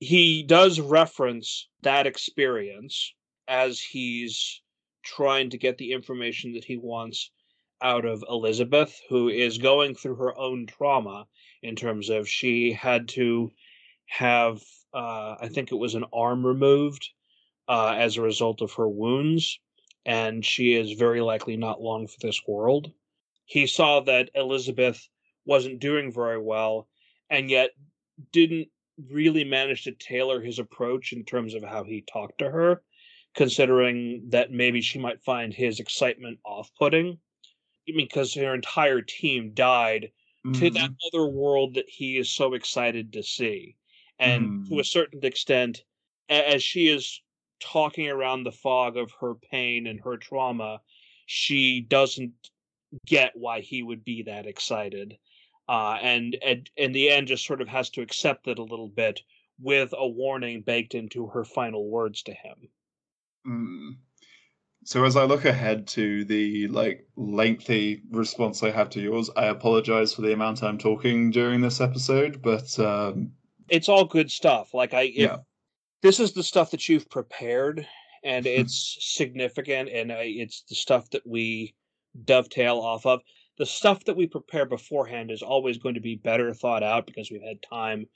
[0.00, 3.14] He does reference that experience
[3.46, 4.62] as he's
[5.02, 7.30] trying to get the information that he wants
[7.82, 11.26] out of Elizabeth, who is going through her own trauma
[11.62, 13.52] in terms of she had to
[14.06, 14.62] have,
[14.94, 17.10] uh, I think it was an arm removed
[17.68, 19.60] uh, as a result of her wounds,
[20.06, 22.90] and she is very likely not long for this world.
[23.44, 25.08] He saw that Elizabeth
[25.44, 26.88] wasn't doing very well,
[27.28, 27.70] and yet
[28.32, 28.68] didn't
[29.08, 32.82] really managed to tailor his approach in terms of how he talked to her,
[33.34, 37.18] considering that maybe she might find his excitement off putting.
[37.86, 40.12] Because her entire team died
[40.54, 41.00] to that Mhm.
[41.08, 43.76] other world that he is so excited to see.
[44.18, 44.80] And to Mm.
[44.80, 45.84] a certain extent,
[46.28, 47.20] as she is
[47.60, 50.82] talking around the fog of her pain and her trauma,
[51.26, 52.50] she doesn't
[53.06, 55.18] get why he would be that excited.
[55.70, 58.88] Uh, and, and in the end, just sort of has to accept it a little
[58.88, 59.20] bit
[59.60, 62.56] with a warning baked into her final words to him.
[63.46, 63.90] Mm.
[64.82, 69.46] So as I look ahead to the like lengthy response I have to yours, I
[69.46, 73.30] apologize for the amount I'm talking during this episode, but um,
[73.68, 74.74] It's all good stuff.
[74.74, 75.36] Like I, if Yeah.
[76.02, 77.86] this is the stuff that you've prepared,
[78.24, 81.74] and it's significant, and uh, it's the stuff that we
[82.24, 83.20] dovetail off of.
[83.60, 87.30] The stuff that we prepare beforehand is always going to be better thought out because
[87.30, 88.06] we've had time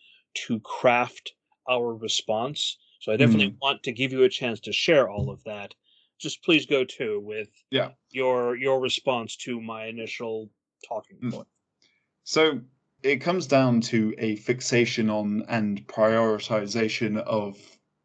[0.47, 1.35] to craft
[1.69, 2.79] our response.
[3.01, 5.75] So I definitely want to give you a chance to share all of that.
[6.19, 7.91] Just please go to with Yeah.
[8.11, 10.51] your your response to my initial
[10.89, 11.33] talking Mm.
[11.33, 11.49] point.
[12.23, 12.63] So
[13.03, 17.59] it comes down to a fixation on and prioritization of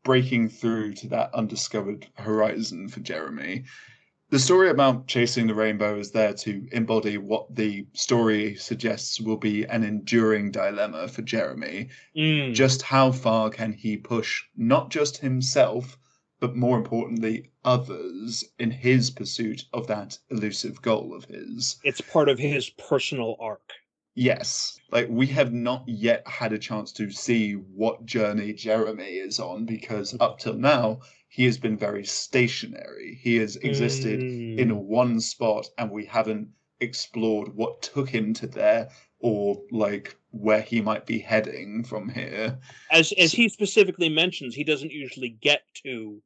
[0.04, 3.64] breaking through to that undiscovered horizon for Jeremy.
[4.32, 9.38] The story about chasing the rainbow is there to embody what the story suggests will
[9.38, 11.90] be an enduring dilemma for Jeremy.
[12.16, 12.54] Mm.
[12.54, 15.98] Just how far can he push not just himself,
[16.40, 21.78] but more importantly, others in his pursuit of that elusive goal of his?
[21.84, 23.74] it's part of his personal arc.
[24.14, 24.80] Yes.
[24.92, 29.66] Like we have not yet had a chance to see what journey Jeremy is on
[29.66, 31.00] because up till now
[31.30, 33.20] he has been very stationary.
[33.22, 34.22] He has existed
[34.58, 34.84] in Mm.
[34.84, 36.50] one spot and we haven't
[36.82, 42.60] explored what took him to there or like where he might be heading from here.
[42.92, 46.22] as as he specifically mentions, he doesn't usually get to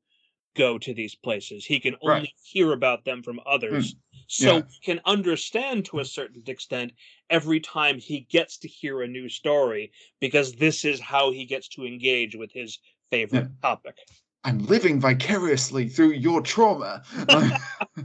[0.56, 1.66] go to these places.
[1.66, 2.34] He can only Right.
[2.43, 3.95] hear about them from others.
[4.28, 4.64] So yeah.
[4.70, 6.93] he can understand to a certain extent
[7.30, 11.68] every time he gets to hear a new story because this is how he gets
[11.70, 12.80] to engage with his
[13.12, 13.97] favorite topic.
[14.44, 17.04] I'm living vicariously through your trauma.
[17.28, 17.54] like,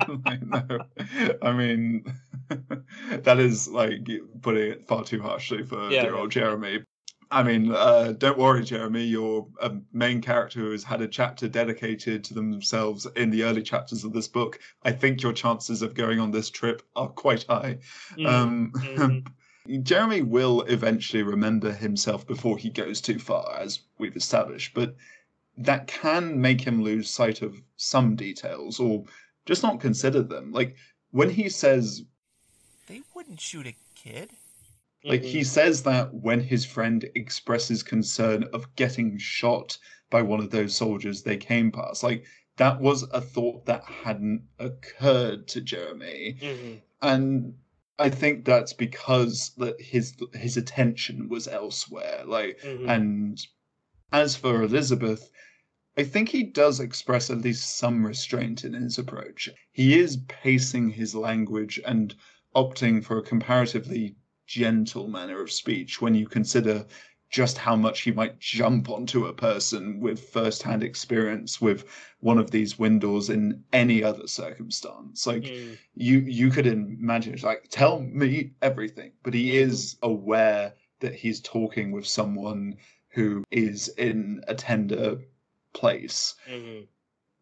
[0.42, 0.78] no,
[1.42, 2.04] I mean,
[3.10, 4.08] that is like
[4.42, 6.84] putting it far too harshly for Yeah, dear old Jeremy.
[7.30, 9.04] I mean, uh, don't worry, Jeremy.
[9.04, 13.62] You're a main character who has had a chapter dedicated to themselves in the early
[13.62, 14.58] chapters of this book.
[14.84, 17.78] I think your chances of going on this trip are quite high.
[18.16, 19.26] Mm, Um, mhm.
[19.84, 24.96] Jeremy will eventually remember himself before he goes too far, as we've established, but
[25.58, 29.04] that can make him lose sight of some details or
[29.44, 30.52] just not consider them.
[30.52, 30.76] Like
[31.10, 32.04] when he says
[32.86, 34.30] They wouldn't shoot a kid.
[35.04, 39.78] Like he says that when his friend expresses concern of getting shot
[40.10, 42.02] by one of those soldiers they came past.
[42.02, 42.24] Like
[42.56, 46.36] that was a thought that hadn't occurred to Jeremy.
[46.40, 46.80] Mhm.
[47.02, 47.54] And
[47.98, 52.22] I think that's because that his his attention was elsewhere.
[52.26, 52.88] Like Mhm.
[52.88, 53.46] and
[54.12, 55.30] as for Elizabeth,
[55.98, 59.48] I think he does express at least some restraint in his approach.
[59.72, 62.14] He is pacing his language and
[62.54, 64.14] opting for a comparatively
[64.46, 66.86] gentle manner of speech when you consider
[67.30, 71.84] just how much he might jump onto a person with first-hand experience with
[72.20, 75.26] one of these windows in any other circumstance.
[75.26, 75.78] Like Mm.
[75.96, 81.40] you you could imagine it's like tell me everything but he is aware that he's
[81.40, 82.76] talking with someone
[83.08, 85.18] who is in a tender
[85.80, 86.86] place Mhm.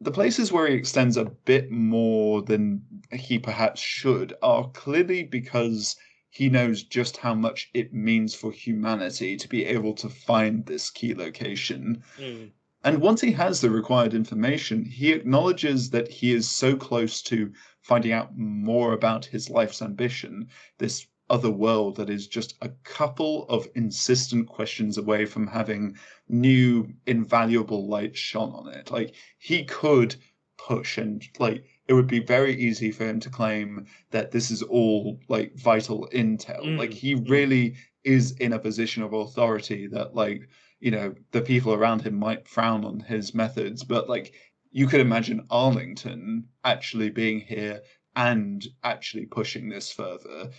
[0.01, 2.83] the places where he extends a bit more than
[3.13, 5.97] he perhaps should are clearly because
[6.29, 10.91] he knows just how much it means for humanity to be able to find this
[10.91, 12.51] key location Mm.
[12.85, 17.53] and once he has the required information, he acknowledges that he is so close to
[17.81, 23.47] finding out more about his life's ambition, this other world that is just a couple
[23.49, 25.97] of insistent questions away from having
[26.29, 28.91] new, invaluable light shone on it.
[28.91, 30.17] Like, he could
[30.59, 34.63] push and, like, it would be very easy for him to claim that this is
[34.63, 36.65] all, like, vital intel.
[36.65, 37.29] Mm, Like, he mm.
[37.29, 37.75] really
[38.05, 40.49] is in a position of authority that, like,
[40.81, 44.35] you know the people around him might frown on his methods but like
[44.71, 47.81] you could imagine arlington actually being here
[48.15, 50.51] and actually pushing this further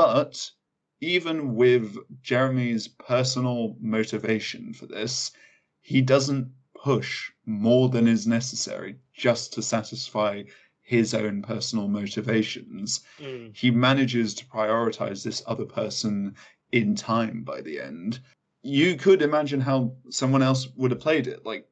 [0.00, 0.50] but
[1.00, 5.30] even with jeremy's personal motivation for this
[5.80, 6.46] he doesn't
[6.82, 10.42] push more than is necessary just to satisfy
[10.82, 13.54] his own personal motivations Mm.
[13.54, 16.34] he manages to prioritize this other person
[16.72, 18.20] in time by the end.
[18.62, 19.78] You could imagine how
[20.10, 21.44] someone else would have played it.
[21.44, 21.64] Like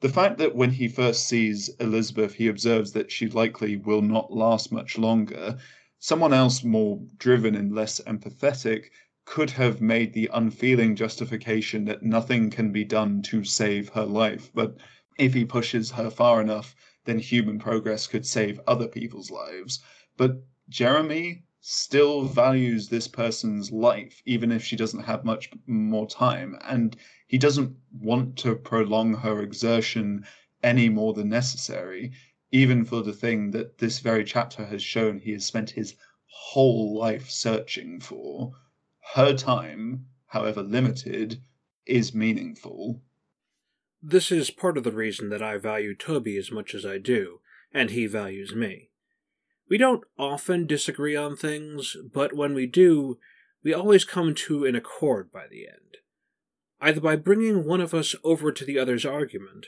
[0.00, 4.32] the fact that when he first sees Elizabeth, he observes that she likely will not
[4.32, 5.58] last much longer.
[6.08, 8.92] Someone else more driven and less empathetic
[9.24, 14.52] could have made the unfeeling justification that nothing can be done to save her life.
[14.54, 14.76] But
[15.18, 16.76] if he pushes her far enough,
[17.06, 19.80] then human progress could save other people's lives.
[20.16, 26.56] But Jeremy still values this person's life, even if she doesn't have much more time.
[26.62, 26.96] And
[27.26, 30.24] he doesn't want to prolong her exertion
[30.62, 32.12] any more than necessary,
[32.52, 35.94] even for the thing that this very chapter has shown he has spent his
[36.26, 38.52] whole life searching for.
[39.14, 41.40] Her time, however limited,
[41.86, 43.02] is meaningful.
[44.02, 47.40] This is part of the reason that I value Toby as much as I do,
[47.72, 48.90] and he values me.
[49.68, 53.18] We don't often disagree on things, but when we do,
[53.64, 55.96] we always come to an accord by the end.
[56.80, 59.66] Either by bringing one of us over to the other's argument,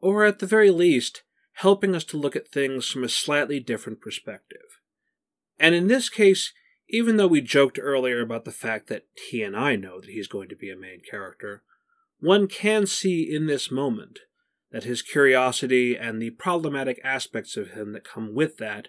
[0.00, 1.22] or at the very least,
[1.60, 4.80] helping us to look at things from a slightly different perspective.
[5.58, 6.54] And in this case,
[6.88, 10.26] even though we joked earlier about the fact that he and I know that he's
[10.26, 11.62] going to be a main character,
[12.18, 14.20] one can see in this moment
[14.72, 18.88] that his curiosity and the problematic aspects of him that come with that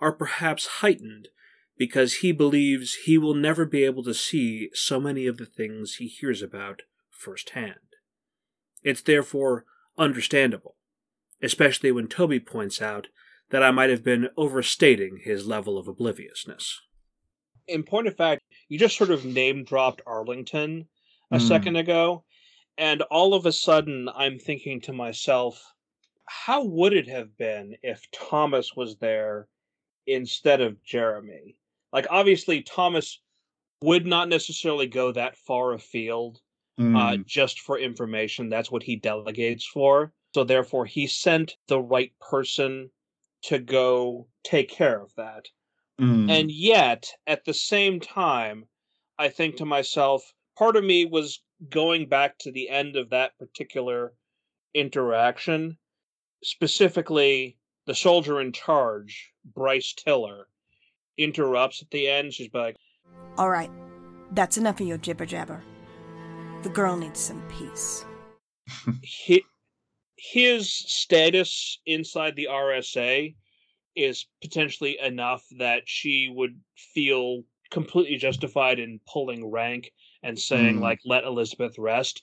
[0.00, 1.28] are perhaps heightened
[1.76, 5.96] because he believes he will never be able to see so many of the things
[5.96, 7.74] he hears about firsthand.
[8.82, 9.66] It's therefore
[9.98, 10.76] understandable,
[11.42, 13.08] especially when Toby points out
[13.50, 16.80] that I might have been overstating his level of obliviousness.
[17.68, 20.88] In point of fact, you just sort of name dropped Arlington
[21.32, 21.46] a Hmm.
[21.46, 22.24] second ago,
[22.78, 25.62] and all of a sudden I'm thinking to myself,
[26.26, 29.48] how would it have been if Thomas was there
[30.06, 31.56] instead of Jeremy?
[31.92, 33.20] Like, obviously, Thomas
[33.82, 36.40] would not necessarily go that far afield
[36.94, 38.48] uh, Mm, just for information.
[38.48, 40.12] That's what he delegates for.
[40.36, 42.90] So therefore, he sent the right person
[43.44, 45.46] to go take care of that.
[45.98, 48.66] mm, And yet, at the same time,
[49.18, 53.38] I think to myself, part of me was going back to the end of that
[53.38, 54.12] particular
[54.74, 55.78] interaction,
[56.44, 57.56] specifically
[57.86, 60.48] the soldier in charge, Bryce Tiller,
[61.16, 62.34] interrupts at the end.
[62.34, 62.76] She's like,
[63.38, 63.70] All right,
[64.32, 65.62] that's enough of your jibber jabber.
[66.62, 68.04] The girl needs some peace.
[68.68, 69.40] Hi-
[70.32, 73.34] his status inside the RSA
[73.94, 80.82] is potentially enough that she would feel completely justified in pulling rank and saying Hmm.
[80.82, 82.22] like let Elizabeth rest.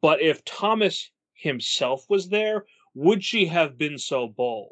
[0.00, 4.70] But if Thomas himself was there, would she have been so bold?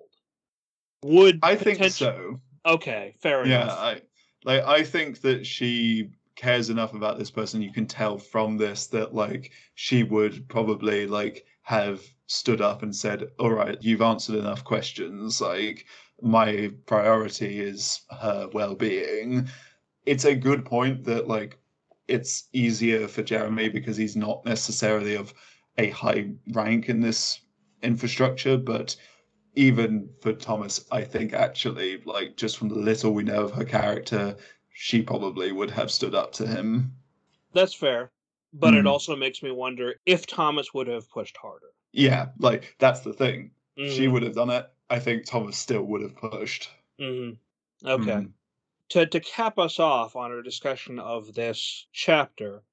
[1.04, 2.40] Would I think so.
[2.64, 3.78] Okay, fair Yeah, enough.
[3.78, 4.02] Yeah, I
[4.44, 7.62] like I think that she cares enough about this person.
[7.62, 12.94] You can tell from this that like she would probably like have stood up and
[12.94, 15.40] said, "All right, you've answered enough questions.
[15.40, 15.86] Like
[16.20, 19.48] my priority is her well-being."
[20.06, 21.58] It's a good point that like
[22.08, 25.32] it's easier for Jeremy because he's not necessarily of
[25.78, 27.40] a high rank in this
[27.82, 28.96] infrastructure, but
[29.54, 33.64] even for Thomas, I think actually, like just from the little we know of her
[33.64, 34.36] character,
[34.72, 36.92] she probably would have stood up to him.
[37.52, 38.10] That's fair.
[38.52, 38.86] But it Hmm.
[38.86, 41.74] also makes me wonder if Thomas would have pushed harder.
[41.92, 43.54] Yeah, like that's the thing.
[43.84, 44.70] She Mhm, would have done it.
[44.90, 46.70] I think Thomas still would have pushed.
[46.98, 47.38] mhm.
[47.84, 48.22] Okay.
[48.22, 48.32] Mm.
[48.90, 52.64] to to cap us off on our discussion of this chapter,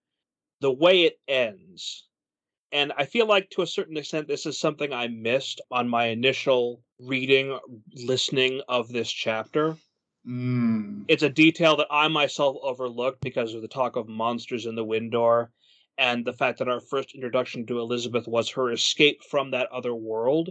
[0.61, 2.07] the way it ends,
[2.71, 6.07] and I feel like to a certain extent this is something I missed on my
[6.07, 7.59] initial reading,
[7.95, 9.77] listening of this chapter.
[10.25, 11.09] Mm.
[11.09, 14.85] It's a detail that I myself overlooked because of the talk of monsters in the
[14.85, 15.49] Windor
[15.99, 19.93] and the fact that our first introduction to Elizabeth was her escape from that other
[19.93, 20.49] world.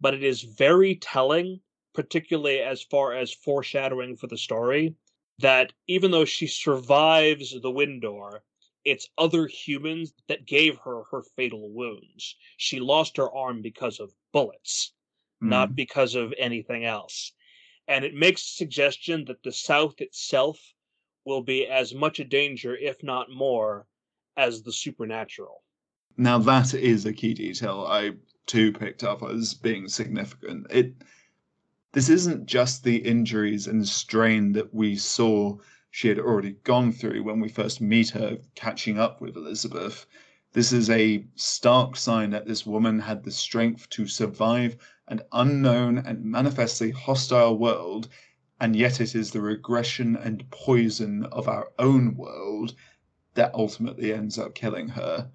[0.00, 1.60] But it is very telling,
[1.94, 4.96] particularly as far as foreshadowing for the story,
[5.38, 8.40] that even though she survives the Windor,
[8.84, 12.36] it's other humans that gave her her fatal wounds.
[12.56, 14.92] She lost her arm because of bullets
[15.42, 15.76] not Mm.
[15.76, 17.32] because of anything else.
[17.88, 20.74] And it makes a suggestion that the South itself
[21.24, 23.88] will be as much a danger, if not more,
[24.36, 25.62] as the supernatural.
[26.16, 28.12] Now that is a key detail I
[28.46, 30.66] too picked up as being significant.
[30.70, 30.94] It
[31.92, 35.58] this isn't just the injuries and strain that we saw
[35.90, 40.06] she had already gone through when we first meet her catching up with Elizabeth.
[40.52, 44.76] This is a stark sign that this woman had the strength to survive
[45.08, 48.08] an unknown and manifestly hostile world,
[48.58, 52.74] and yet it is the regression and poison of our own world
[53.34, 55.30] that ultimately ends up killing her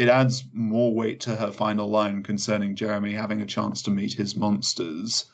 [0.00, 4.14] it adds more weight to her final line concerning Jeremy having a chance to meet
[4.14, 5.30] his monsters,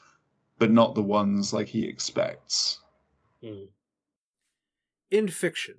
[0.58, 2.80] but not the ones like he expects.
[3.40, 3.66] Hmm.
[5.08, 5.76] In fiction,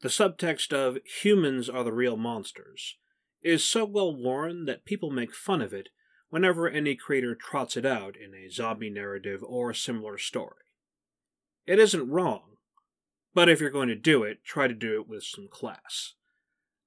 [0.00, 2.96] the subtext of humans are the real monsters
[3.42, 5.90] is so well worn that people make fun of it
[6.30, 10.64] whenever any creator trots it out in a zombie narrative or similar story.
[11.66, 12.55] It isn't wrong,
[13.36, 16.14] but if you're going to do it, try to do it with some class.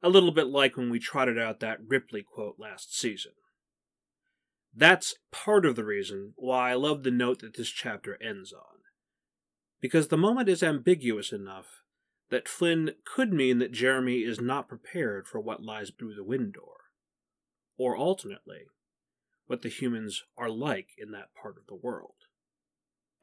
[0.02, 3.34] A little bit like when we trotted out that Ripley quote last season.
[4.76, 8.80] That's part of the reason why I love the note that this chapter ends on
[9.80, 11.84] because the moment is ambiguous enough
[12.32, 16.78] that Flynn could mean that Jeremy is not prepared for what lies through the Windor,
[17.78, 18.64] or alternately,
[19.46, 22.16] what the humans are like in that part of the world.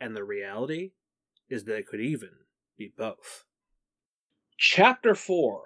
[0.00, 0.92] And the reality
[1.48, 2.30] is that it could even
[2.76, 3.44] be both.
[4.58, 5.62] Chapter 4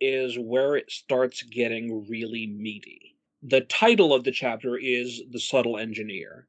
[0.00, 3.16] is where it starts getting really meaty.
[3.42, 6.48] The title of the chapter is The Subtle Engineer.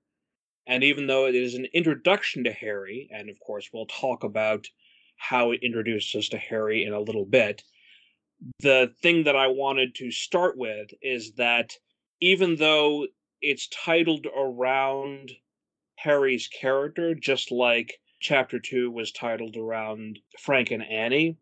[0.66, 4.68] And even though it is an introduction to Harry, and of course we'll talk about
[5.18, 7.64] how it introduces us to Harry in a little bit,
[8.60, 11.74] the thing that I wanted to start with is that
[12.22, 13.08] even though
[13.42, 15.32] it's titled around
[15.96, 21.36] Harry's character, just like chapter 2 was titled around Frank and Annie,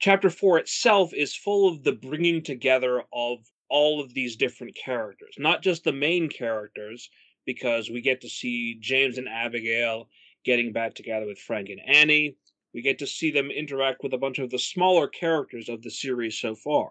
[0.00, 5.36] chapter 4 itself is full of the bringing together of all of these different characters,
[5.38, 7.08] not just the main characters,
[7.46, 10.08] because we get to see James and Abigail
[10.44, 12.36] getting back together with Frank and Annie.
[12.74, 15.90] We get to see them interact with a bunch of the smaller characters of the
[15.90, 16.90] series so far.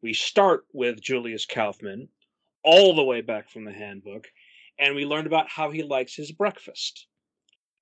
[0.00, 2.08] We start with Julius Kaufman,
[2.62, 4.28] all the way back from the handbook,
[4.78, 7.08] and we learn about how he likes his breakfast.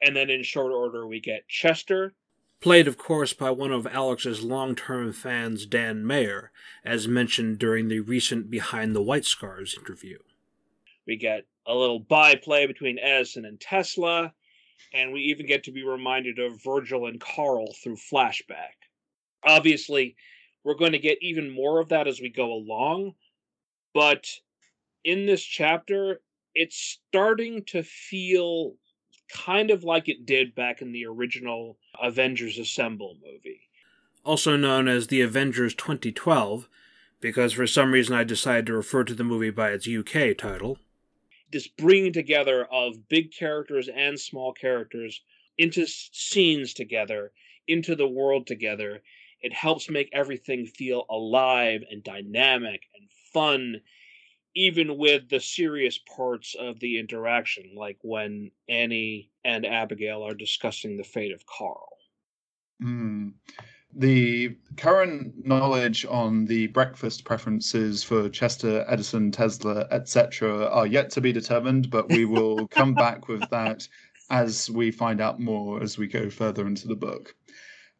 [0.03, 2.15] And then in short order, we get Chester,
[2.65, 6.51] Played, of course, by one of Alex's long term fans, Dan Mayer,
[6.83, 10.17] as mentioned during the recent Behind the White Scars interview.
[11.07, 14.33] We get a little byplay between Edison and Tesla,
[14.95, 18.81] and we even get to be reminded of Virgil and Carl through flashback.
[19.43, 20.17] Obviously,
[20.65, 23.13] we're going to get even more of that as we go along,
[23.93, 24.27] but
[25.05, 26.23] in this chapter,
[26.55, 28.73] it's starting to feel
[29.29, 33.61] kind of like it did back in the original Avengers Assemble movie.
[34.25, 36.69] Also known as the Avengers 2012,
[37.21, 40.79] because for some reason I decided to refer to the movie by its UK title.
[41.51, 45.23] This bringing together of big characters and small characters
[45.57, 47.33] into scenes together,
[47.69, 49.03] into the world together,
[49.41, 53.83] it helps make everything feel alive and dynamic and fun,
[54.55, 60.97] even with the serious parts of the interaction, like when Annie and Abigail are discussing
[60.97, 61.89] the fate of Carl.
[62.81, 63.31] Hmm.
[63.97, 71.21] The current knowledge on the breakfast preferences for Chester, Edison, Tesla, etc., are yet to
[71.21, 73.87] be determined, but we will come back with that
[74.31, 77.37] as we find out more as we go further into the book.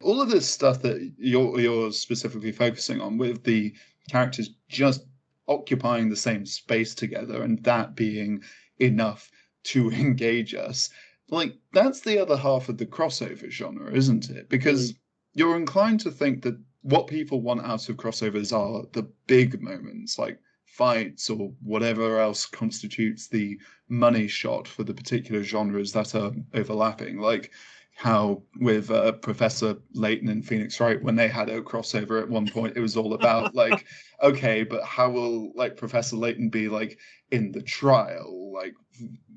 [0.03, 3.73] All of this stuff that you're, you're specifically focusing on, with the
[4.09, 5.05] characters just
[5.47, 8.41] occupying the same space together and that being
[8.79, 9.29] enough
[9.63, 10.89] to engage us,
[11.29, 14.49] like that's the other half of the crossover genre, isn't it?
[14.49, 14.97] Because mm.
[15.33, 20.19] you're inclined to think that what people want out of crossovers are the big moments,
[20.19, 23.57] like fights or whatever else constitutes the
[23.89, 27.17] money shot for the particular genres that are overlapping.
[27.17, 27.51] Like
[27.95, 32.45] how with uh, Professor Layton and Phoenix Wright, when they had a crossover at one
[32.45, 33.85] point, it was all about like,
[34.21, 36.99] okay, but how will like Professor Layton be like
[37.31, 38.51] in the trial?
[38.53, 38.73] Like,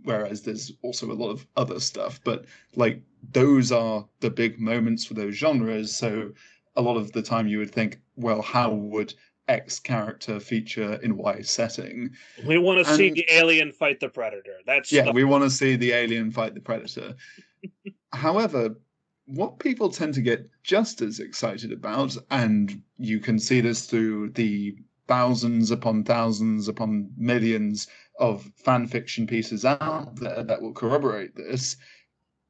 [0.02, 3.00] whereas there's also a lot of other stuff, but like
[3.32, 5.94] those are the big moments for those genres.
[5.96, 6.32] So
[6.74, 9.14] a lot of the time you would think, well, how would
[9.46, 12.10] X character feature in Y setting?
[12.44, 14.56] We want to see the alien fight the predator.
[14.66, 17.14] That's Yeah, the- we want to see the alien fight the predator.
[18.12, 18.76] However,
[19.26, 24.30] what people tend to get just as excited about, and you can see this through
[24.30, 27.86] the thousands upon thousands upon millions
[28.18, 31.76] of fan fiction pieces out there that will corroborate this,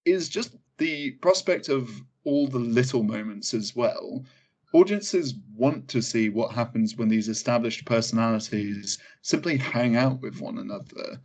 [0.05, 4.25] is just the prospect of all the little moments as well.
[4.73, 10.59] Audiences want to see what happens when these established personalities simply hang out with one
[10.59, 11.21] another.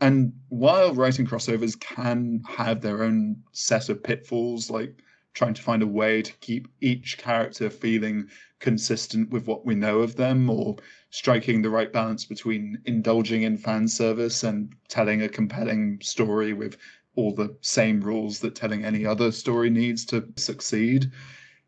[0.00, 5.02] And while writing crossovers can have their own set of pitfalls, like
[5.34, 8.28] trying to find a way to keep each character feeling
[8.60, 10.76] consistent with what we know of them, or
[11.10, 16.76] striking the right balance between indulging in fan service and telling a compelling story with
[17.16, 21.10] all the same rules that telling any other story needs to succeed.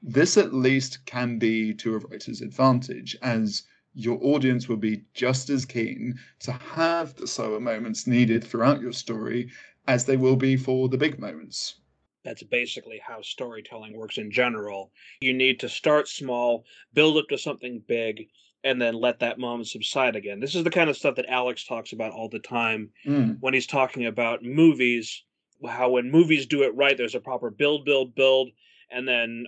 [0.03, 3.65] This at least can be to a writer's advantage, as
[3.95, 8.93] your audience will be just as keen to have the slower moments needed throughout your
[8.93, 9.51] story
[9.89, 11.77] as they will be for the big moments.
[12.25, 14.93] That's basically how storytelling works in general.
[15.21, 18.29] You need to start small, build up to something big,
[18.63, 20.39] and then let that moment subside again.
[20.39, 23.55] This is the kind of stuff that Alex talks about all the time Mm, when
[23.55, 25.25] he's talking about movies.
[25.67, 28.51] How when movies do it right, there's a proper build, build, build,
[28.91, 29.47] and then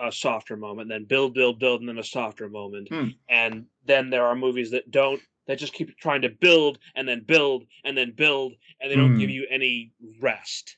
[0.00, 2.88] a softer moment, then build, build, build, and then a softer moment.
[2.88, 3.08] Hmm.
[3.28, 7.22] And then there are movies that don't, that just keep trying to build and then
[7.26, 9.20] build and then build, and they don't Hmm.
[9.20, 10.76] give you any rest.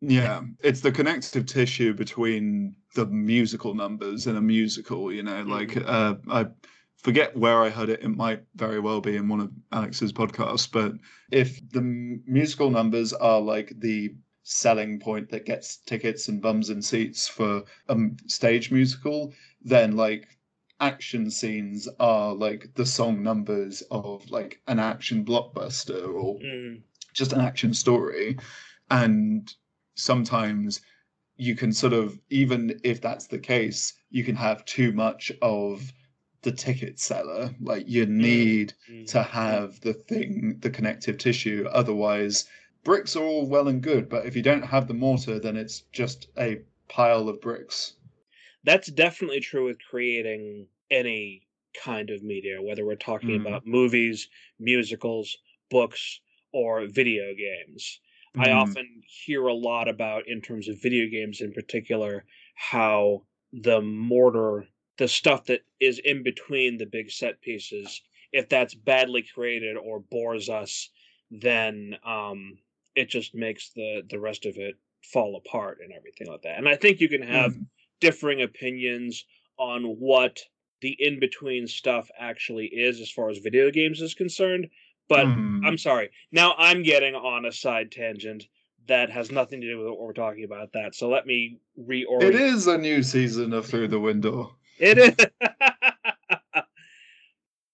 [0.00, 5.76] Yeah, it's the connective tissue between the musical numbers in a musical, you know, like
[5.76, 6.46] uh, I
[6.96, 8.02] forget where I heard it.
[8.02, 10.94] It might very well be in one of Alex's podcasts, but
[11.30, 14.14] if the m- musical numbers are like the
[14.50, 19.32] selling point that gets tickets and bums and seats for a m- stage musical,
[19.62, 20.26] then like
[20.80, 26.82] action scenes are like the song numbers of like an action blockbuster or Mm.
[27.12, 28.36] just an action story
[28.90, 29.54] and
[29.94, 30.80] sometimes
[31.36, 35.92] you can sort of even if that's the case you can have too much of
[36.42, 39.06] the ticket seller like you need Mm.
[39.08, 42.46] to have the thing the connective tissue otherwise
[42.84, 45.80] bricks are all well and good but if you don't have the mortar then it's
[45.92, 47.94] just a pile of bricks
[48.64, 53.36] that's definitely true with creating any kind of media, whether we're talking Mm.
[53.36, 54.28] about movies,
[54.58, 55.36] musicals,
[55.70, 56.20] books,
[56.52, 58.00] or video games.
[58.36, 62.24] I Mm, often hear a lot about, in terms of video games in particular,
[62.54, 64.66] how the mortar,
[64.98, 68.02] the stuff that is in between the big set pieces,
[68.32, 70.90] if that's badly created or bores us,
[71.30, 72.58] then um,
[72.94, 74.76] it just makes the the rest of it
[75.12, 76.58] fall apart and everything like that.
[76.58, 77.66] And I think you can have mm.
[78.00, 79.24] differing opinions
[79.58, 80.40] on what
[80.82, 84.68] the in between stuff actually is as far as video games is concerned.
[85.08, 85.66] But Mm.
[85.66, 86.10] I'm sorry.
[86.30, 88.44] Now I'm getting on a side tangent
[88.86, 90.72] that has nothing to do with what we're talking about.
[90.72, 92.22] That so let me reorient.
[92.22, 95.14] it is a new season of through the window It is.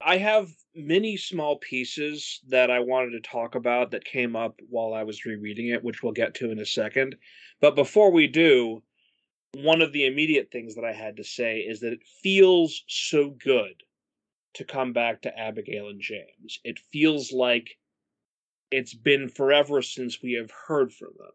[0.06, 4.94] I have many small pieces that I wanted to talk about that came up while
[4.94, 7.16] I was rereading it, which we'll get to in a second.
[7.60, 8.84] But before we do,
[9.52, 13.30] one of the immediate things that I had to say is that it feels so
[13.30, 13.82] good
[14.54, 16.60] to come back to Abigail and James.
[16.64, 17.78] It feels like
[18.70, 21.32] it's been forever since we have heard from them.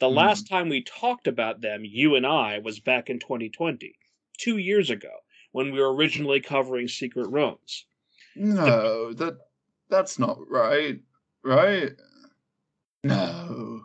[0.00, 0.16] The Hmm.
[0.16, 3.96] last time we talked about them, you and I, was back in 2020,
[4.38, 5.20] two years ago,
[5.52, 7.86] when we were originally covering Secret Rooms.
[8.40, 9.36] No, that
[9.90, 10.98] that's not right.
[11.44, 11.92] Right?
[13.04, 13.82] No.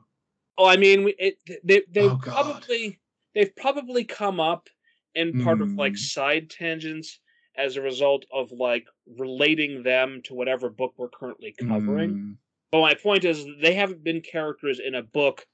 [0.58, 3.00] Oh, I mean, we- it, they they've Oh, probably
[3.34, 4.70] they've probably come up
[5.14, 5.98] in part of like Hmm.
[5.98, 7.20] side tangents
[7.58, 12.12] as a result of like relating them to whatever book we're currently covering.
[12.12, 12.38] Mm,
[12.72, 15.46] But my point is, they haven't been characters in a book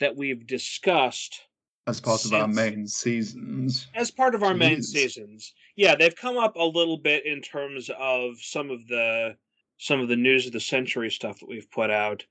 [0.00, 1.40] that we've discussed
[1.86, 3.86] as part of our main seasons.
[3.94, 5.52] as part of our main seasons.
[5.76, 9.36] Yeah, they've come up a little bit in terms of some of the
[9.78, 12.24] some of the news of the century stuff that we've put out,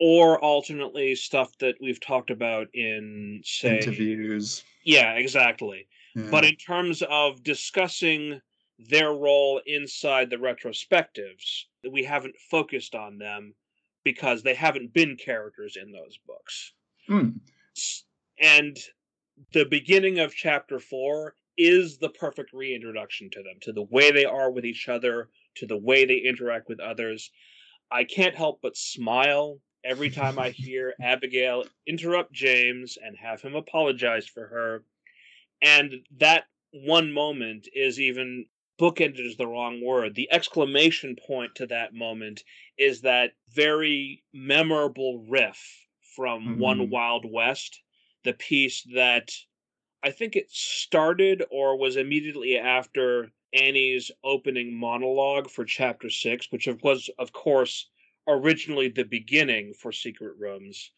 [0.00, 4.64] or alternately stuff that we've talked about in say Interviews.
[4.84, 5.86] Yeah, exactly.
[6.14, 6.28] Yeah.
[6.30, 8.40] But in terms of discussing
[8.78, 13.54] their role inside the retrospectives, we haven't focused on them
[14.04, 16.72] because they haven't been characters in those books.
[17.08, 17.40] Mm,
[18.40, 18.78] And
[19.52, 24.24] the beginning of chapter four is the perfect reintroduction to them, to the way they
[24.24, 27.30] are with each other, to the way they interact with others.
[27.90, 33.54] I can't help but smile every time I hear Abigail interrupt James and have him
[33.54, 34.84] apologize for her.
[35.62, 38.46] And that one moment is even
[38.78, 40.14] bookended is the wrong word.
[40.14, 42.44] The exclamation point to that moment
[42.76, 46.90] is that very memorable riff from One Mhm.
[46.90, 47.82] Wild West,
[48.26, 49.32] the piece that
[50.02, 56.68] I think it started or was immediately after Annie's opening monologue for chapter six, which
[56.82, 57.90] was, of course,
[58.28, 60.92] originally the beginning for Secret Rooms,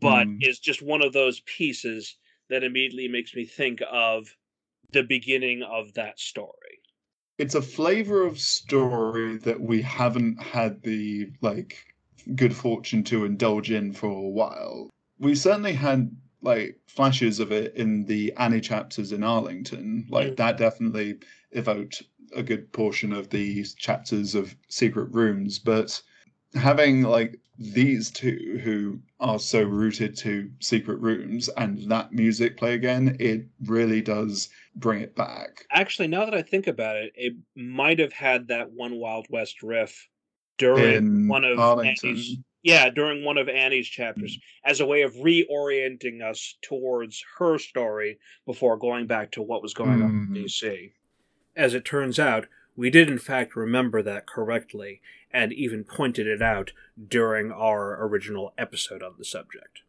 [0.00, 0.38] but Mm.
[0.40, 2.16] is just one of those pieces
[2.48, 4.36] that immediately makes me think of
[4.92, 6.80] the beginning of that story.
[7.38, 11.94] it's a flavor of story that we haven't had the like
[12.36, 14.90] good fortune to indulge in for a while.
[15.18, 20.06] We certainly had like flashes of it in the Annie chapters in Arlington.
[20.10, 20.36] Like Mm.
[20.36, 21.16] that definitely
[21.52, 22.02] evoked
[22.34, 26.00] a good portion of these chapters of Secret Rooms, but
[26.54, 32.74] having like these two who are so rooted to Secret Rooms and that music play
[32.74, 35.66] again, it really does bring it back.
[35.70, 39.62] Actually, now that I think about it, it might have had that one Wild West
[39.62, 40.08] riff
[40.58, 42.10] during in one of Arlington.
[42.10, 47.58] Annie's yeah, during one of Annie's chapters as a way of reorienting us towards her
[47.58, 50.36] story before going back to what was going on Mhm.
[50.36, 50.92] in DC.
[51.56, 52.46] As it turns out,
[52.76, 55.00] we did in fact remember that correctly,
[55.32, 56.72] and even pointed it out
[57.08, 59.82] during our original episode on the subject.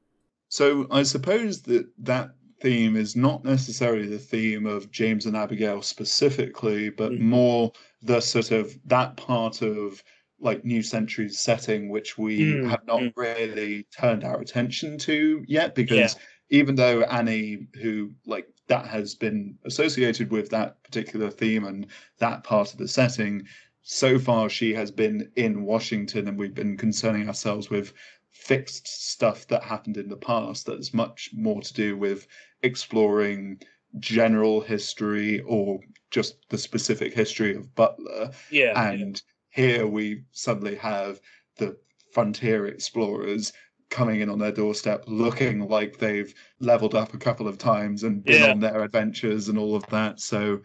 [0.50, 5.82] So I suppose that that theme is not necessarily the theme of James and Abigail
[5.82, 7.20] specifically, but Mhm.
[7.20, 10.04] more the sort of that part of
[10.44, 13.14] like New Century's setting which we Mm, have not mm.
[13.16, 16.16] really turned our attention to yet because
[16.50, 21.88] even though Annie who like that has been associated with that particular theme and
[22.20, 23.48] that part of the setting
[23.82, 27.94] so far she has been in Washington and we've been concerning ourselves with
[28.30, 32.28] fixed stuff that happened in the past that's much more to do with
[32.62, 33.60] exploring
[34.00, 35.80] general history or
[36.12, 38.32] just the specific history of Butler.
[38.50, 38.92] Yeah, yeah.
[38.92, 39.22] And
[39.54, 41.22] here we suddenly have
[41.58, 41.78] the
[42.12, 43.54] frontier explorers
[43.90, 48.24] coming in on their doorstep looking like they've leveled up a couple of times and
[48.24, 48.52] been Yeah.
[48.52, 50.20] on their adventures and all of that.
[50.20, 50.62] So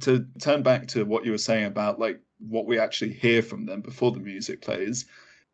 [0.00, 3.66] to turn back to what you were saying about like what we actually hear from
[3.66, 5.04] them before the music plays,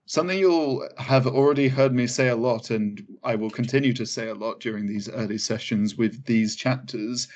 [0.06, 4.28] something you'll have already heard me say a lot, and I will continue to say
[4.28, 7.28] a lot during these early sessions with these chapters,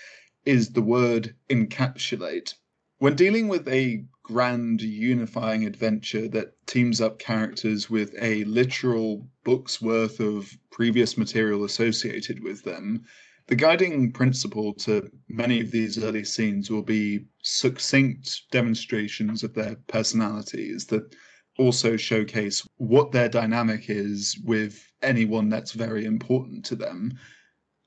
[0.44, 2.54] is the word encapsulate.
[3.04, 9.82] When dealing with a grand unifying adventure that teams up characters with a literal book's
[9.82, 13.04] worth of previous material associated with them,
[13.48, 19.76] the guiding principle to many of these early scenes will be succinct demonstrations of their
[19.86, 21.14] personalities that
[21.58, 27.12] also showcase what their dynamic is with anyone that's very important to them.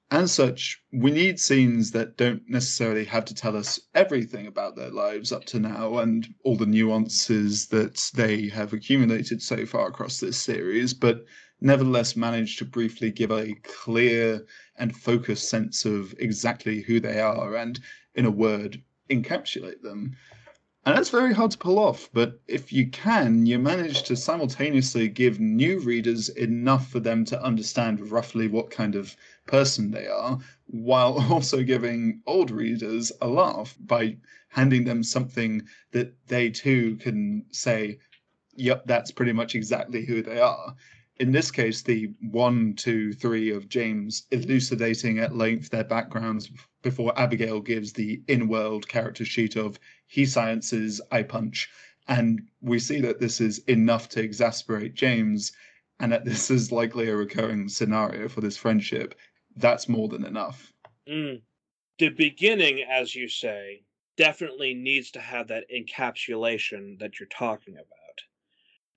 [0.09, 4.89] As such, we need scenes that don't necessarily have to tell us everything about their
[4.89, 10.21] lives up to now and all the nuances that they have accumulated so far across
[10.21, 11.25] this series, but
[11.59, 14.45] nevertheless manage to briefly give a clear
[14.77, 17.81] and focused sense of exactly who they are and,
[18.15, 20.15] in a word, encapsulate them.
[20.87, 25.09] And that's very hard to pull off, but if you can, you manage to simultaneously
[25.09, 29.13] give new readers enough for them to understand roughly what kind of
[29.47, 34.15] person they are, while also giving old readers a laugh by
[34.47, 35.61] handing them something
[35.91, 37.99] that they too can say,
[38.55, 40.73] yep, that's pretty much exactly who they are.
[41.19, 46.49] In this case, the one, two, three of James elucidating at length their backgrounds
[46.81, 49.77] before Abigail gives the in world character sheet of
[50.07, 51.69] he sciences, I punch.
[52.07, 55.51] And we see that this is enough to exasperate James,
[55.99, 59.15] and that this is likely a recurring scenario for this friendship.
[59.55, 60.71] That's more than enough.
[61.07, 61.41] Mm.
[61.99, 63.83] The beginning, as you say,
[64.17, 67.85] definitely needs to have that encapsulation that you're talking about.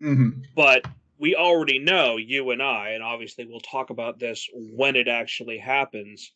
[0.01, 0.87] hmm But
[1.19, 5.59] we already know, you and I, and obviously we'll talk about this when it actually
[5.59, 6.33] happens.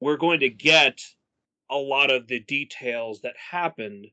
[0.00, 1.00] We're going to get
[1.70, 4.08] a lot of the details that happened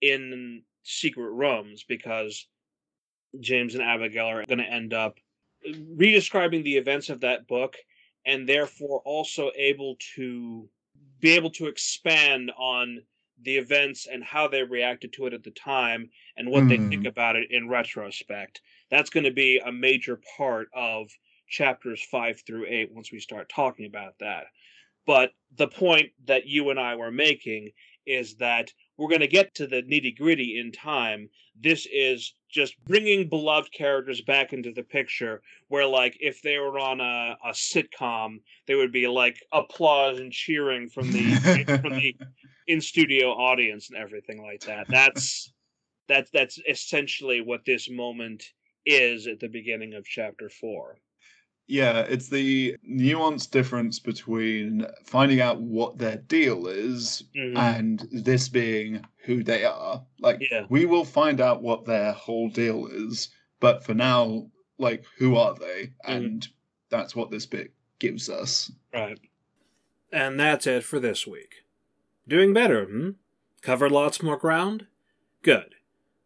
[0.00, 2.48] in secret rooms because
[3.40, 5.18] James and Abigail are going to end up
[5.66, 7.76] redescribing the events of that book
[8.24, 10.70] and therefore also able to
[11.20, 13.04] be able to expand on
[13.40, 17.02] the events and how they reacted to it at the time and what they think
[17.02, 17.06] Hmm.
[17.06, 18.60] about it in retrospect.
[18.90, 21.10] That's going to be a major part of
[21.48, 24.46] chapters 5 through 8 once we start talking about that.
[25.08, 27.70] But the point that you and I were making
[28.04, 31.30] is that we're going to get to the nitty gritty in time.
[31.58, 36.78] This is just bringing beloved characters back into the picture, where, like, if they were
[36.78, 42.14] on a, a sitcom, there would be like applause and cheering from the from the
[42.66, 44.88] in studio audience and everything like that.
[44.88, 45.50] That's
[46.06, 48.44] that's that's essentially what this moment
[48.84, 50.98] is at the beginning of chapter four.
[51.70, 57.56] Yeah, it's the nuanced difference between finding out what their deal is Mhm.
[57.58, 60.02] and this being who they are.
[60.18, 60.66] Like, Yeah.
[60.70, 63.28] we will find out what their whole deal is,
[63.60, 65.92] but for now, like, who are they?
[66.04, 66.48] And
[66.88, 68.72] that's what this bit gives us.
[68.94, 69.18] Right.
[70.10, 71.64] And that's it for this week.
[72.26, 73.10] Doing better, hmm?
[73.60, 74.86] Covered lots more ground?
[75.42, 75.74] Good.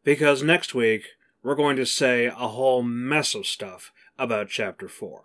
[0.05, 5.25] Because next week, we're going to say a whole mess of stuff about Chapter 4.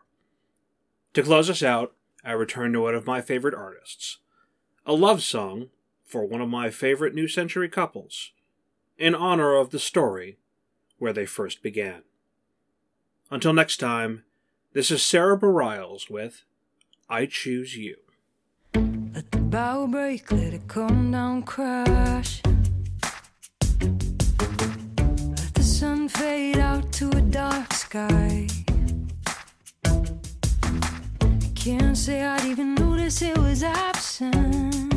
[1.17, 4.19] To close us out, I return to one of my favorite artists.
[4.85, 5.69] A love song
[6.05, 8.33] for one of my favorite New Century couples,
[8.99, 10.37] in honor of the story
[10.99, 12.03] where they first began.
[13.31, 14.25] Until next time,
[14.73, 16.43] this is Sara Bareilles with
[17.09, 17.95] I Choose You.
[18.75, 22.43] Let the bow break, let it come down, crash.
[22.45, 23.89] Let
[25.55, 28.47] the sun fade out to a dark sky.
[31.67, 34.96] Can't say I'd even notice it was absent.